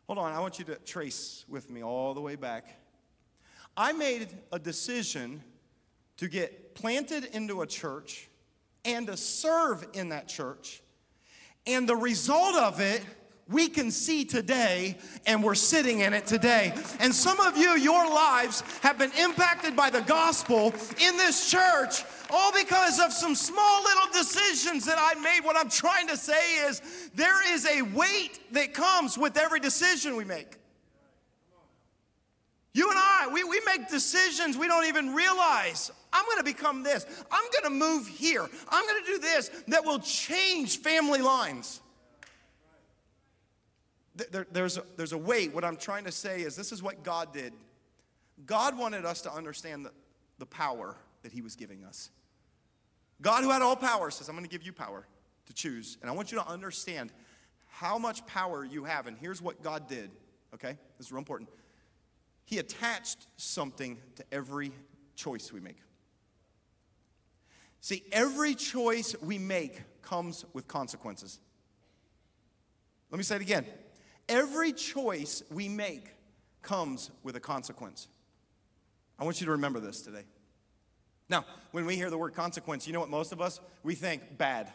[0.06, 2.66] Hold on, I want you to trace with me all the way back.
[3.76, 5.42] I made a decision
[6.18, 8.28] to get planted into a church
[8.84, 10.82] and to serve in that church.
[11.66, 13.02] And the result of it
[13.48, 16.72] we can see today and we're sitting in it today.
[17.00, 22.04] And some of you, your lives have been impacted by the gospel in this church
[22.30, 25.44] all because of some small little decisions that I made.
[25.44, 30.16] What I'm trying to say is there is a weight that comes with every decision
[30.16, 30.58] we make.
[32.74, 35.92] You and I, we, we make decisions we don't even realize.
[36.10, 37.04] I'm gonna become this.
[37.30, 38.48] I'm gonna move here.
[38.70, 41.81] I'm gonna do this that will change family lines.
[44.14, 45.54] There, there's, a, there's a weight.
[45.54, 47.52] What I'm trying to say is this is what God did.
[48.44, 49.92] God wanted us to understand the,
[50.38, 52.10] the power that He was giving us.
[53.22, 55.06] God, who had all power, says, I'm going to give you power
[55.46, 55.96] to choose.
[56.02, 57.12] And I want you to understand
[57.68, 59.06] how much power you have.
[59.06, 60.10] And here's what God did,
[60.54, 60.76] okay?
[60.98, 61.48] This is real important.
[62.44, 64.72] He attached something to every
[65.14, 65.78] choice we make.
[67.80, 71.40] See, every choice we make comes with consequences.
[73.10, 73.66] Let me say it again.
[74.28, 76.14] Every choice we make
[76.62, 78.08] comes with a consequence.
[79.18, 80.22] I want you to remember this today.
[81.28, 83.60] Now, when we hear the word consequence, you know what most of us?
[83.82, 84.72] We think bad.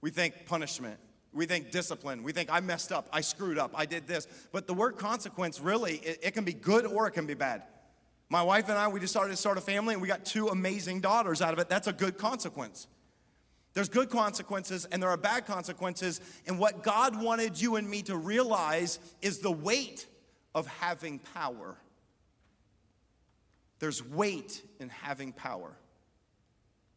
[0.00, 0.98] We think punishment.
[1.32, 2.22] We think discipline.
[2.22, 3.08] We think I messed up.
[3.12, 3.72] I screwed up.
[3.74, 4.28] I did this.
[4.52, 7.64] But the word consequence really, it, it can be good or it can be bad.
[8.28, 11.00] My wife and I, we decided to start a family and we got two amazing
[11.00, 11.68] daughters out of it.
[11.68, 12.86] That's a good consequence.
[13.74, 16.20] There's good consequences and there are bad consequences.
[16.46, 20.06] And what God wanted you and me to realize is the weight
[20.54, 21.76] of having power.
[23.80, 25.76] There's weight in having power.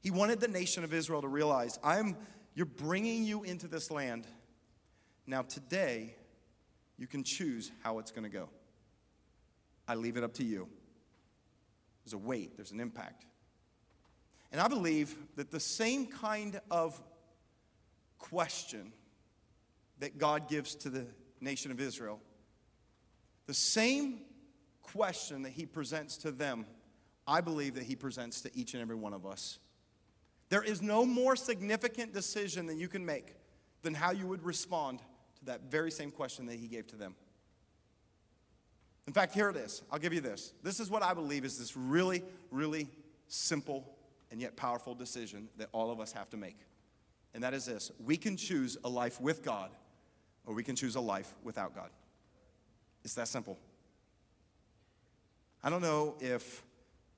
[0.01, 2.15] He wanted the nation of Israel to realize I'm
[2.53, 4.25] you're bringing you into this land.
[5.25, 6.15] Now today
[6.97, 8.49] you can choose how it's going to go.
[9.87, 10.67] I leave it up to you.
[12.03, 13.26] There's a weight, there's an impact.
[14.51, 17.01] And I believe that the same kind of
[18.17, 18.93] question
[19.99, 21.05] that God gives to the
[21.41, 22.19] nation of Israel,
[23.45, 24.21] the same
[24.81, 26.65] question that He presents to them,
[27.27, 29.59] I believe that He presents to each and every one of us.
[30.49, 33.35] There is no more significant decision that you can make
[33.81, 37.15] than how you would respond to that very same question that He gave to them.
[39.07, 39.81] In fact, here it is.
[39.91, 40.53] I'll give you this.
[40.63, 42.89] This is what I believe is this really, really
[43.27, 43.96] simple
[44.31, 46.57] and yet powerful decision that all of us have to make.
[47.33, 49.71] And that is this we can choose a life with God,
[50.45, 51.89] or we can choose a life without God.
[53.03, 53.57] It's that simple.
[55.63, 56.63] I don't know if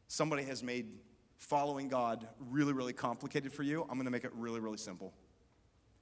[0.08, 0.88] somebody has made
[1.38, 3.82] following God really, really complicated for you.
[3.84, 5.14] I'm going to make it really, really simple.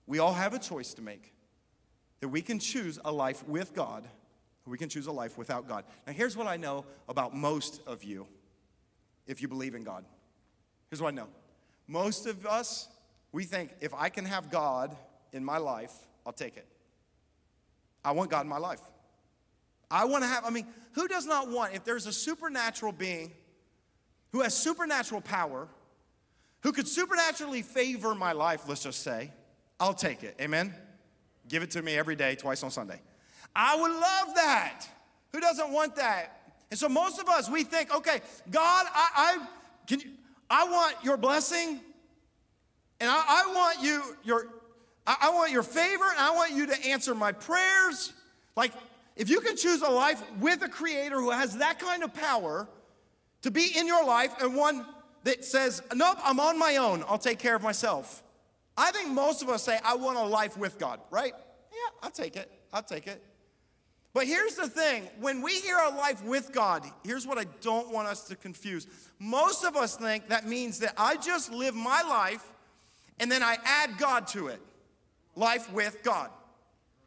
[0.05, 1.33] We all have a choice to make
[2.19, 4.05] that we can choose a life with God,
[4.65, 5.85] or we can choose a life without God.
[6.07, 8.25] Now, here's what I know about most of you
[9.27, 10.05] if you believe in God.
[10.89, 11.27] Here's what I know
[11.87, 12.87] most of us,
[13.31, 14.95] we think if I can have God
[15.31, 15.93] in my life,
[16.25, 16.67] I'll take it.
[18.03, 18.81] I want God in my life.
[19.89, 23.31] I want to have, I mean, who does not want, if there's a supernatural being
[24.31, 25.67] who has supernatural power,
[26.61, 29.31] who could supernaturally favor my life, let's just say,
[29.79, 30.35] I'll take it.
[30.41, 30.73] Amen?
[31.47, 32.99] Give it to me every day, twice on Sunday.
[33.55, 34.85] I would love that.
[35.31, 36.53] Who doesn't want that?
[36.69, 38.19] And so most of us, we think, okay,
[38.51, 39.47] God, I, I
[39.85, 40.07] can you,
[40.49, 41.79] I want your blessing,
[42.99, 44.47] and I, I want you, your,
[45.05, 48.13] I, I want your favor, and I want you to answer my prayers.
[48.55, 48.71] Like,
[49.15, 52.67] if you can choose a life with a creator who has that kind of power
[53.41, 54.85] to be in your life and one
[55.23, 58.23] that says, Nope, I'm on my own, I'll take care of myself.
[58.77, 61.33] I think most of us say, I want a life with God, right?
[61.71, 62.51] Yeah, I'll take it.
[62.71, 63.23] I'll take it.
[64.17, 67.93] But here's the thing when we hear a life with God, here's what I don't
[67.93, 68.87] want us to confuse.
[69.19, 72.43] Most of us think that means that I just live my life
[73.19, 74.59] and then I add God to it.
[75.35, 76.31] Life with God.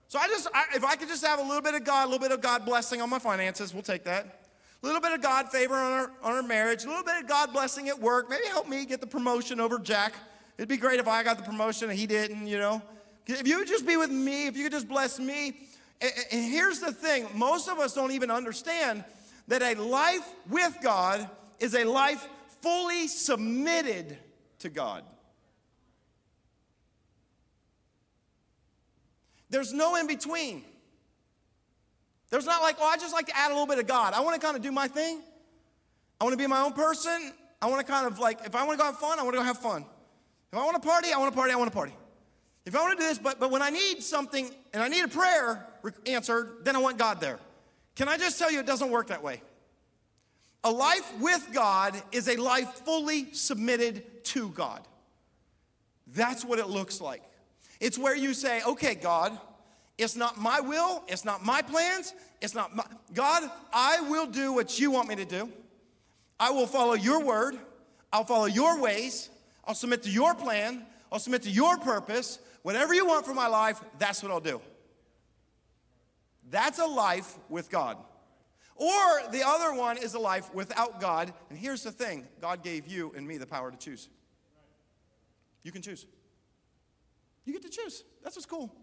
[0.06, 2.06] So I just, I, if I could just have a little bit of God, a
[2.06, 4.46] little bit of God blessing on my finances, we'll take that.
[4.80, 7.28] A little bit of God favor on our, on our marriage, a little bit of
[7.28, 8.30] God blessing at work.
[8.30, 10.14] Maybe help me get the promotion over Jack.
[10.58, 12.80] It'd be great if I got the promotion and he didn't, you know.
[13.26, 15.56] If you would just be with me, if you could just bless me,
[16.00, 19.04] and here's the thing most of us don't even understand
[19.48, 21.28] that a life with God
[21.58, 22.26] is a life
[22.62, 24.16] fully submitted
[24.60, 25.04] to God.
[29.50, 30.64] There's no in between.
[32.30, 34.14] There's not like, oh, I just like to add a little bit of God.
[34.14, 35.20] I want to kind of do my thing.
[36.20, 37.32] I want to be my own person.
[37.60, 39.34] I want to kind of like, if I want to go have fun, I want
[39.34, 39.84] to go have fun.
[40.52, 41.92] If I want to party, I want to party, I want to party.
[42.70, 45.02] If I want to do this, but, but when I need something and I need
[45.02, 45.66] a prayer
[46.06, 47.40] answered, then I want God there.
[47.96, 49.42] Can I just tell you, it doesn't work that way.
[50.62, 54.82] A life with God is a life fully submitted to God.
[56.14, 57.24] That's what it looks like.
[57.80, 59.36] It's where you say, okay, God,
[60.00, 64.54] It's not my will, it's not my plans, it's not my God, I will do
[64.54, 65.52] what you want me to do.
[66.38, 67.58] I will follow your word.
[68.10, 69.28] I'll follow your ways.
[69.66, 70.86] I'll submit to your plan.
[71.12, 72.38] I'll submit to your purpose.
[72.62, 74.60] Whatever you want for my life, that's what I'll do.
[76.50, 77.96] That's a life with God.
[78.74, 81.32] Or the other one is a life without God.
[81.48, 84.08] And here's the thing God gave you and me the power to choose.
[85.62, 86.06] You can choose.
[87.44, 88.04] You get to choose.
[88.22, 88.74] That's what's cool.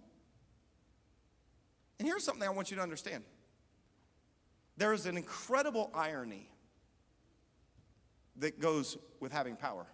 [1.99, 3.23] And here's something I want you to understand
[4.77, 6.49] there is an incredible irony
[8.37, 9.87] that goes with having power.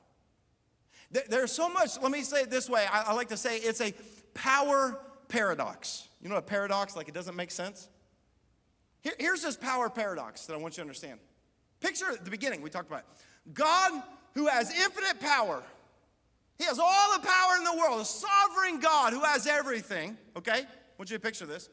[1.29, 3.93] There's so much, let me say it this way I, like to say it's a
[4.33, 6.07] power paradox.
[6.21, 7.87] You know a paradox, like it doesn't make sense?
[9.01, 11.19] Here, here's this power paradox that I want you to understand.
[11.81, 13.53] Picture at the beginning, we talked about it.
[13.53, 14.01] God,
[14.33, 15.61] who has infinite power,
[16.57, 20.61] He has all the power in the world, a sovereign God who has everything, okay?
[20.61, 20.65] I
[20.97, 21.69] want you to picture this.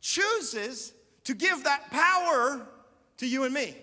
[0.00, 0.92] Chooses
[1.24, 2.66] to give that power
[3.16, 3.74] to you and me.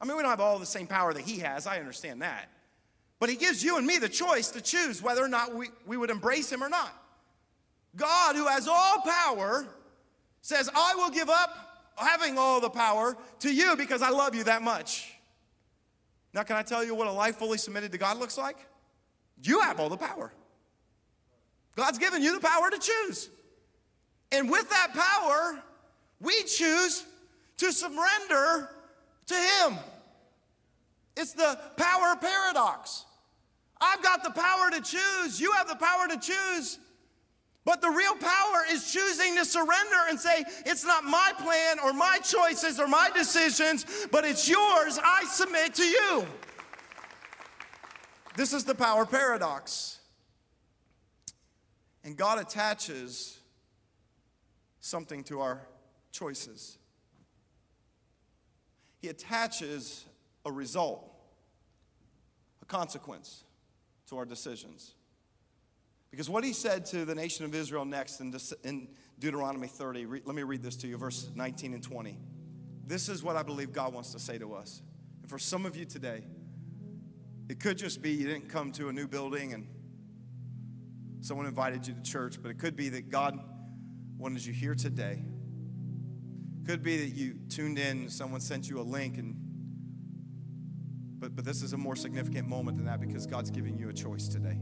[0.00, 2.48] I mean, we don't have all the same power that He has, I understand that.
[3.20, 5.96] But He gives you and me the choice to choose whether or not we, we
[5.96, 6.92] would embrace Him or not.
[7.94, 9.66] God, who has all power,
[10.42, 11.54] says, I will give up
[11.96, 15.12] having all the power to you because I love you that much.
[16.32, 18.56] Now, can I tell you what a life fully submitted to God looks like?
[19.42, 20.32] You have all the power.
[21.76, 23.28] God's given you the power to choose.
[24.32, 25.62] And with that power,
[26.20, 27.04] we choose
[27.58, 28.70] to surrender
[29.26, 29.78] to Him.
[31.16, 33.04] It's the power paradox.
[33.80, 36.78] I've got the power to choose, you have the power to choose.
[37.64, 41.92] But the real power is choosing to surrender and say, It's not my plan or
[41.92, 44.98] my choices or my decisions, but it's yours.
[45.02, 46.26] I submit to you.
[48.34, 49.98] This is the power paradox.
[52.02, 53.38] And God attaches
[54.80, 55.60] something to our
[56.12, 56.78] choices,
[58.98, 60.06] He attaches
[60.46, 61.12] a result,
[62.62, 63.44] a consequence
[64.10, 64.94] to our decisions.
[66.10, 68.88] Because what he said to the nation of Israel next in,
[69.18, 72.18] Deuteronomy 30, re, let me read this to you, verse 19 and 20.
[72.86, 74.82] This is what I believe God wants to say to us.
[75.20, 76.24] And for some of you today,
[77.48, 79.66] it could just be you didn't come to a new building and
[81.20, 83.38] someone invited you to church, but it could be that God
[84.16, 85.22] wanted you here today.
[86.66, 89.36] Could be that you tuned in, someone sent you a link, and
[91.20, 93.92] but, but this is a more significant moment than that because God's giving you a
[93.92, 94.58] choice today.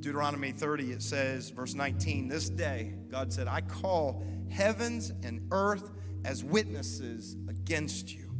[0.00, 5.90] Deuteronomy 30, it says, verse 19, this day, God said, I call heavens and earth
[6.24, 8.30] as witnesses against you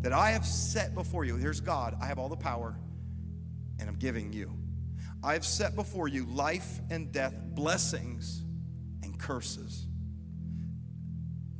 [0.00, 1.36] that I have set before you.
[1.36, 2.76] Here's God, I have all the power,
[3.78, 4.56] and I'm giving you.
[5.22, 8.42] I have set before you life and death, blessings
[9.02, 9.86] and curses.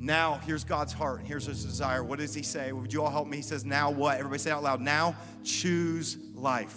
[0.03, 1.21] Now, here's God's heart.
[1.23, 2.03] Here's his desire.
[2.03, 2.73] What does he say?
[2.73, 3.37] Would you all help me?
[3.37, 4.17] He says, Now what?
[4.17, 4.81] Everybody say out loud.
[4.81, 6.75] Now choose life.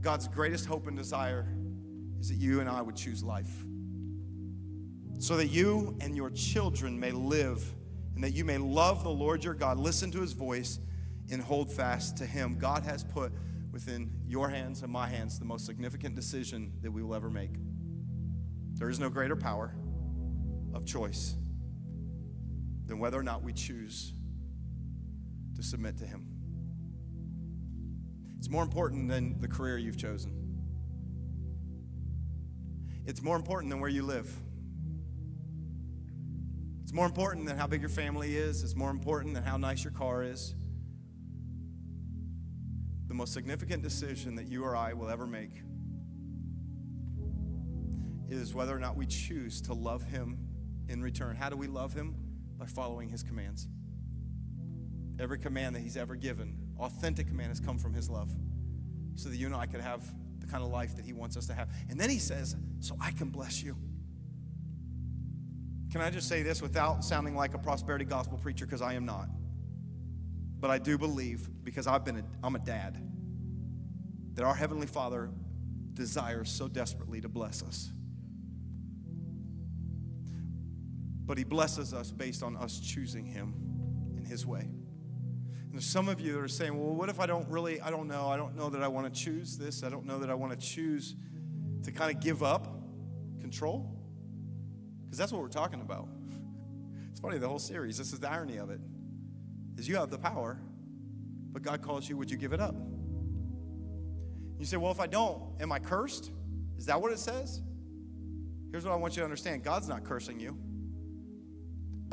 [0.00, 1.46] God's greatest hope and desire
[2.18, 3.52] is that you and I would choose life.
[5.18, 7.62] So that you and your children may live
[8.14, 10.78] and that you may love the Lord your God, listen to his voice,
[11.30, 12.56] and hold fast to him.
[12.58, 13.32] God has put
[13.70, 17.52] within your hands and my hands the most significant decision that we will ever make.
[18.74, 19.74] There is no greater power
[20.74, 21.34] of choice
[22.86, 24.12] than whether or not we choose
[25.56, 26.26] to submit to him.
[28.38, 30.42] It's more important than the career you've chosen.
[33.06, 34.32] It's more important than where you live.
[36.82, 38.62] It's more important than how big your family is.
[38.62, 40.54] It's more important than how nice your car is.
[43.08, 45.62] The most significant decision that you or I will ever make
[48.28, 50.38] is whether or not we choose to love Him
[50.88, 51.36] in return.
[51.36, 52.14] How do we love Him?
[52.58, 53.68] By following His commands.
[55.18, 58.30] Every command that He's ever given authentic command has come from His love
[59.14, 60.02] so that you and I could have
[60.40, 61.68] the kind of life that He wants us to have.
[61.88, 63.76] And then He says, So I can bless you.
[65.90, 68.64] Can I just say this without sounding like a prosperity gospel preacher?
[68.64, 69.28] Because I am not.
[70.58, 72.96] But I do believe, because I've been a, I'm a dad,
[74.34, 75.30] that our Heavenly Father
[75.92, 77.92] desires so desperately to bless us.
[81.24, 83.54] But He blesses us based on us choosing Him
[84.16, 84.60] in His way.
[84.60, 87.90] And there's some of you that are saying, well, what if I don't really, I
[87.90, 89.82] don't know, I don't know that I want to choose this.
[89.82, 91.14] I don't know that I want to choose
[91.84, 92.66] to kind of give up
[93.40, 93.98] control.
[95.04, 96.08] Because that's what we're talking about.
[97.10, 98.80] It's funny, the whole series, this is the irony of it,
[99.76, 100.58] is you have the power,
[101.52, 102.74] but God calls you, would you give it up?
[104.58, 106.30] You say, well, if I don't, am I cursed?
[106.78, 107.60] Is that what it says?
[108.70, 110.56] Here's what I want you to understand God's not cursing you,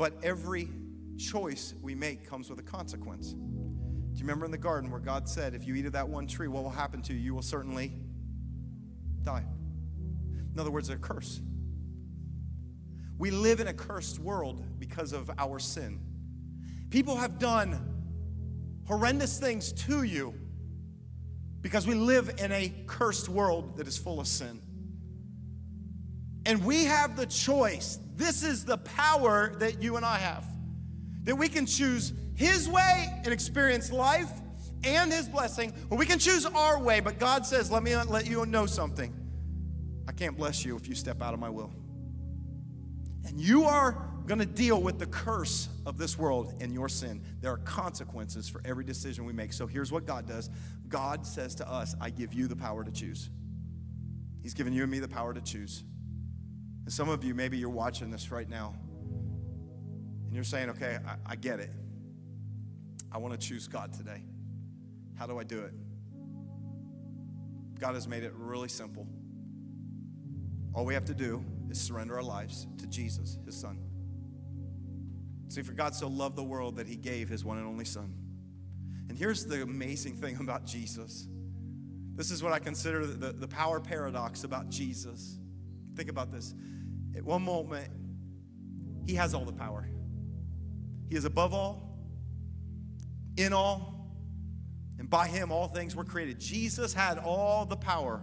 [0.00, 0.66] but every
[1.18, 3.32] choice we make comes with a consequence.
[3.32, 6.26] Do you remember in the garden where God said, If you eat of that one
[6.26, 7.18] tree, what will happen to you?
[7.18, 7.92] You will certainly
[9.22, 9.44] die.
[10.54, 11.42] In other words, a curse.
[13.18, 16.00] We live in a cursed world because of our sin.
[16.88, 17.78] People have done
[18.88, 20.32] horrendous things to you
[21.60, 24.62] because we live in a cursed world that is full of sin.
[26.50, 28.00] And we have the choice.
[28.16, 30.44] This is the power that you and I have.
[31.22, 34.32] That we can choose His way and experience life
[34.82, 36.98] and His blessing, or we can choose our way.
[36.98, 39.14] But God says, Let me let you know something.
[40.08, 41.72] I can't bless you if you step out of my will.
[43.26, 47.22] And you are going to deal with the curse of this world and your sin.
[47.40, 49.52] There are consequences for every decision we make.
[49.52, 50.50] So here's what God does
[50.88, 53.30] God says to us, I give you the power to choose.
[54.42, 55.84] He's given you and me the power to choose.
[56.90, 58.74] And some of you, maybe you're watching this right now,
[60.26, 61.70] and you're saying, okay, I, I get it.
[63.12, 64.24] I want to choose God today.
[65.16, 65.72] How do I do it?
[67.78, 69.06] God has made it really simple.
[70.74, 73.78] All we have to do is surrender our lives to Jesus, his son.
[75.46, 78.12] See, for God so loved the world that he gave his one and only son.
[79.08, 81.28] And here's the amazing thing about Jesus.
[82.16, 85.38] This is what I consider the, the power paradox about Jesus.
[85.94, 86.52] Think about this.
[87.16, 87.90] At one moment,
[89.06, 89.88] he has all the power.
[91.08, 91.98] He is above all,
[93.36, 94.14] in all,
[94.98, 96.38] and by him all things were created.
[96.38, 98.22] Jesus had all the power,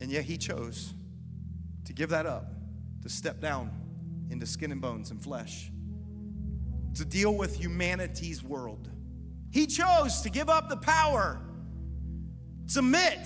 [0.00, 0.92] and yet he chose
[1.86, 2.52] to give that up,
[3.02, 3.70] to step down
[4.30, 5.70] into skin and bones and flesh
[6.94, 8.90] to deal with humanity's world.
[9.50, 11.40] He chose to give up the power,
[12.66, 13.18] submit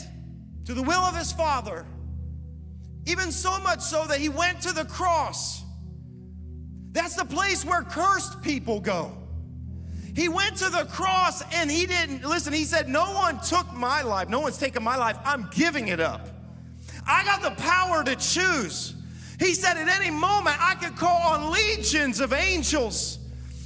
[0.65, 1.87] to the will of his Father,
[3.07, 5.63] even so much so that he went to the cross.
[6.93, 9.17] That's the place where cursed people go.
[10.15, 14.03] He went to the cross and he didn't, listen, he said, No one took my
[14.03, 14.29] life.
[14.29, 15.19] No one's taken my life.
[15.25, 16.29] I'm giving it up.
[17.07, 18.95] I got the power to choose.
[19.41, 23.19] He said, At any moment, I could call on legions of angels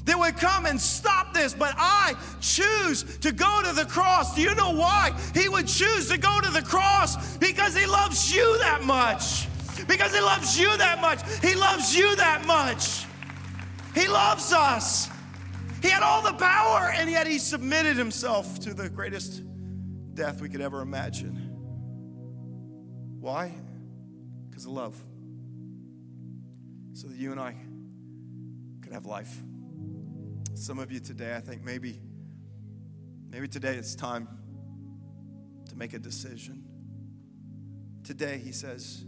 [0.09, 4.35] that would come and stop this, but I choose to go to the cross.
[4.35, 5.15] Do you know why?
[5.35, 9.47] He would choose to go to the cross because He loves you that much.
[9.87, 11.21] Because He loves you that much.
[11.41, 13.05] He loves you that much.
[13.95, 15.11] He loves us.
[15.83, 19.43] He had all the power, and yet He submitted Himself to the greatest
[20.15, 21.35] death we could ever imagine.
[23.21, 23.53] Why?
[24.49, 24.97] Because of love.
[26.95, 27.55] So that you and I
[28.81, 29.43] could have life.
[30.59, 32.01] Some of you today, I think maybe,
[33.31, 34.27] maybe today it's time
[35.69, 36.65] to make a decision.
[38.03, 39.05] Today, he says,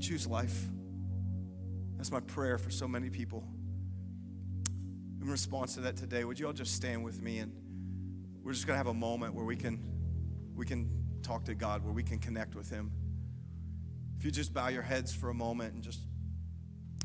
[0.00, 0.68] choose life.
[1.96, 3.46] That's my prayer for so many people.
[5.22, 7.52] In response to that today, would you all just stand with me and
[8.42, 9.78] we're just going to have a moment where we can
[10.56, 10.90] we can
[11.22, 12.90] talk to God, where we can connect with him.
[14.18, 16.00] If you just bow your heads for a moment and just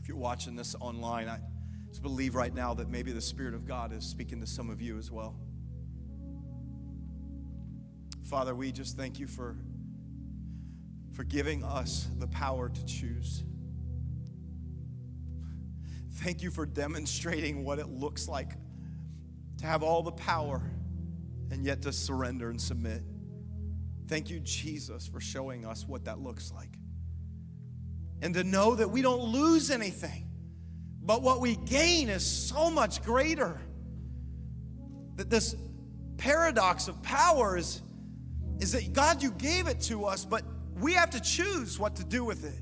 [0.01, 1.39] if you're watching this online, I
[1.90, 4.82] just believe right now that maybe the Spirit of God is speaking to some of
[4.82, 5.36] you as well.
[8.24, 9.58] Father, we just thank you for,
[11.14, 13.44] for giving us the power to choose.
[16.14, 18.52] Thank you for demonstrating what it looks like
[19.58, 20.62] to have all the power
[21.50, 23.02] and yet to surrender and submit.
[24.08, 26.78] Thank you, Jesus, for showing us what that looks like.
[28.22, 30.28] And to know that we don't lose anything
[31.02, 33.60] but what we gain is so much greater.
[35.16, 35.56] That this
[36.18, 37.82] paradox of power is,
[38.60, 40.43] is that God, you gave it to us, but
[40.76, 42.62] we have to choose what to do with it.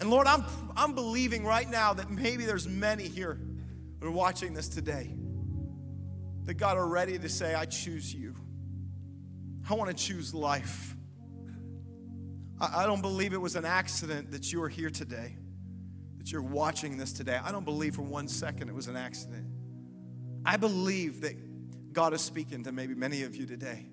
[0.00, 0.44] And Lord, I'm,
[0.76, 3.40] I'm believing right now that maybe there's many here
[3.98, 5.14] that are watching this today
[6.44, 8.34] that God are ready to say, I choose you.
[9.68, 10.96] I want to choose life.
[12.60, 15.36] I, I don't believe it was an accident that you are here today
[16.18, 19.46] that you're watching this today, I don't believe for one second it was an accident.
[20.44, 23.86] I believe that God is speaking to maybe many of you today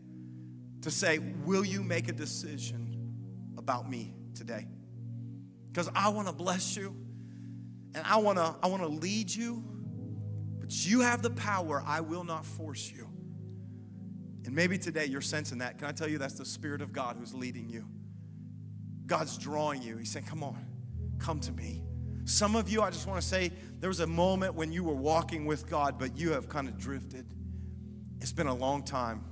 [0.82, 4.68] to say, Will you make a decision about me today?
[5.72, 6.96] Because I want to bless you
[7.94, 9.64] and I want to I want to lead you,
[10.60, 11.84] but you have the power.
[11.86, 13.10] I will not force you.
[14.46, 15.80] And maybe today you're sensing that.
[15.80, 17.88] Can I tell you that's the Spirit of God who's leading you?
[19.08, 19.98] God's drawing you.
[19.98, 20.66] He's saying, Come on,
[21.20, 21.85] come to me.
[22.26, 24.96] Some of you, I just want to say, there was a moment when you were
[24.96, 27.26] walking with God, but you have kind of drifted.
[28.20, 29.24] It's been a long time.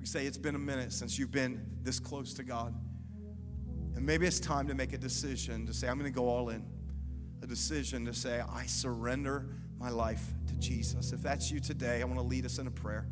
[0.00, 2.74] We say it's been a minute since you've been this close to God.
[3.94, 6.48] And maybe it's time to make a decision to say, I'm going to go all
[6.48, 6.64] in.
[7.42, 9.46] A decision to say, I surrender
[9.78, 11.12] my life to Jesus.
[11.12, 13.06] If that's you today, I want to lead us in a prayer.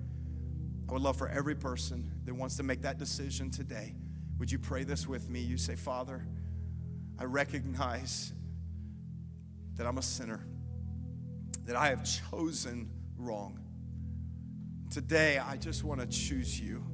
[0.88, 3.94] I would love for every person that wants to make that decision today.
[4.38, 5.40] Would you pray this with me?
[5.40, 6.26] You say, Father,
[7.18, 8.32] I recognize
[9.77, 10.47] that I'm a sinner,
[11.64, 13.61] that I have chosen wrong.
[14.91, 16.85] Today, I just want to choose you.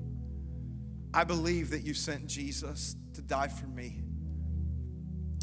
[1.12, 4.02] I believe that you sent Jesus to die for me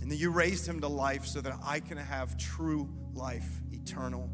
[0.01, 4.29] and that you raised him to life so that I can have true life, eternal.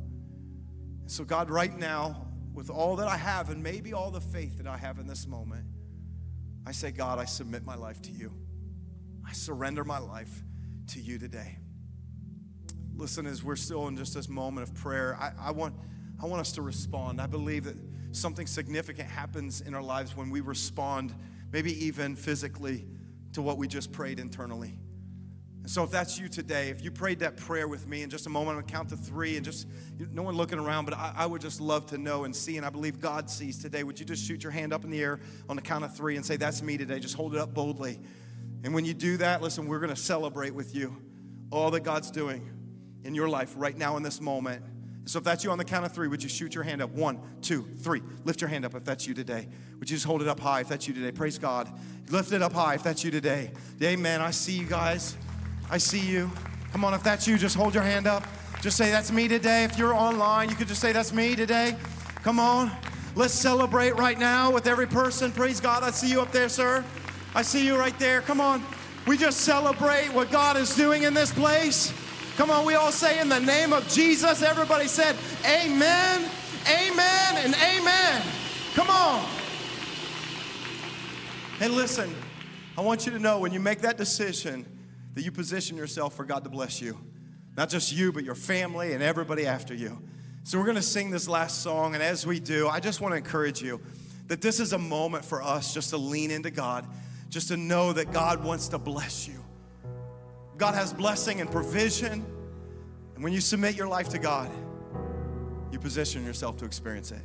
[1.07, 4.67] So, God, right now, with all that I have and maybe all the faith that
[4.67, 5.65] I have in this moment,
[6.65, 8.31] I say, God, I submit my life to you.
[9.27, 10.43] I surrender my life
[10.87, 11.57] to you today.
[12.95, 15.75] Listen, as we're still in just this moment of prayer, I, I, want,
[16.21, 17.19] I want us to respond.
[17.19, 17.75] I believe that
[18.11, 21.13] something significant happens in our lives when we respond,
[21.51, 22.85] maybe even physically,
[23.33, 24.77] to what we just prayed internally.
[25.63, 28.27] And so, if that's you today, if you prayed that prayer with me in just
[28.27, 29.65] a moment, I'm gonna count to three and just
[30.11, 32.65] no one looking around, but I, I, would just love to know and see, and
[32.65, 33.83] I believe God sees today.
[33.83, 36.17] Would you just shoot your hand up in the air on the count of three
[36.17, 36.99] and say, That's me today?
[36.99, 37.99] Just hold it up boldly.
[38.65, 40.97] And when you do that, listen, we're gonna celebrate with you
[41.49, 42.49] all that God's doing
[43.03, 44.63] in your life right now in this moment.
[45.05, 46.89] So if that's you on the count of three, would you shoot your hand up?
[46.91, 48.01] One, two, three.
[48.23, 49.47] Lift your hand up if that's you today.
[49.79, 51.11] Would you just hold it up high if that's you today?
[51.11, 51.69] Praise God.
[52.09, 53.51] Lift it up high if that's you today.
[53.81, 54.21] Amen.
[54.21, 55.17] I see you guys.
[55.69, 56.31] I see you.
[56.71, 58.23] Come on, if that's you, just hold your hand up.
[58.61, 59.65] Just say, That's me today.
[59.65, 61.75] If you're online, you could just say, That's me today.
[62.23, 62.71] Come on.
[63.15, 65.31] Let's celebrate right now with every person.
[65.31, 65.83] Praise God.
[65.83, 66.83] I see you up there, sir.
[67.35, 68.21] I see you right there.
[68.21, 68.63] Come on.
[69.05, 71.93] We just celebrate what God is doing in this place.
[72.35, 74.41] Come on, we all say in the name of Jesus.
[74.41, 75.15] Everybody said,
[75.45, 76.29] Amen,
[76.67, 78.21] Amen, and Amen.
[78.73, 79.23] Come on.
[81.59, 82.13] And listen,
[82.75, 84.65] I want you to know when you make that decision
[85.13, 86.97] that you position yourself for God to bless you.
[87.55, 90.01] Not just you, but your family and everybody after you.
[90.43, 91.93] So we're going to sing this last song.
[91.93, 93.79] And as we do, I just want to encourage you
[94.27, 96.87] that this is a moment for us just to lean into God,
[97.29, 99.42] just to know that God wants to bless you.
[100.57, 102.25] God has blessing and provision.
[103.15, 104.49] And when you submit your life to God,
[105.71, 107.21] you position yourself to experience it.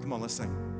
[0.00, 0.71] Come on, let's sing.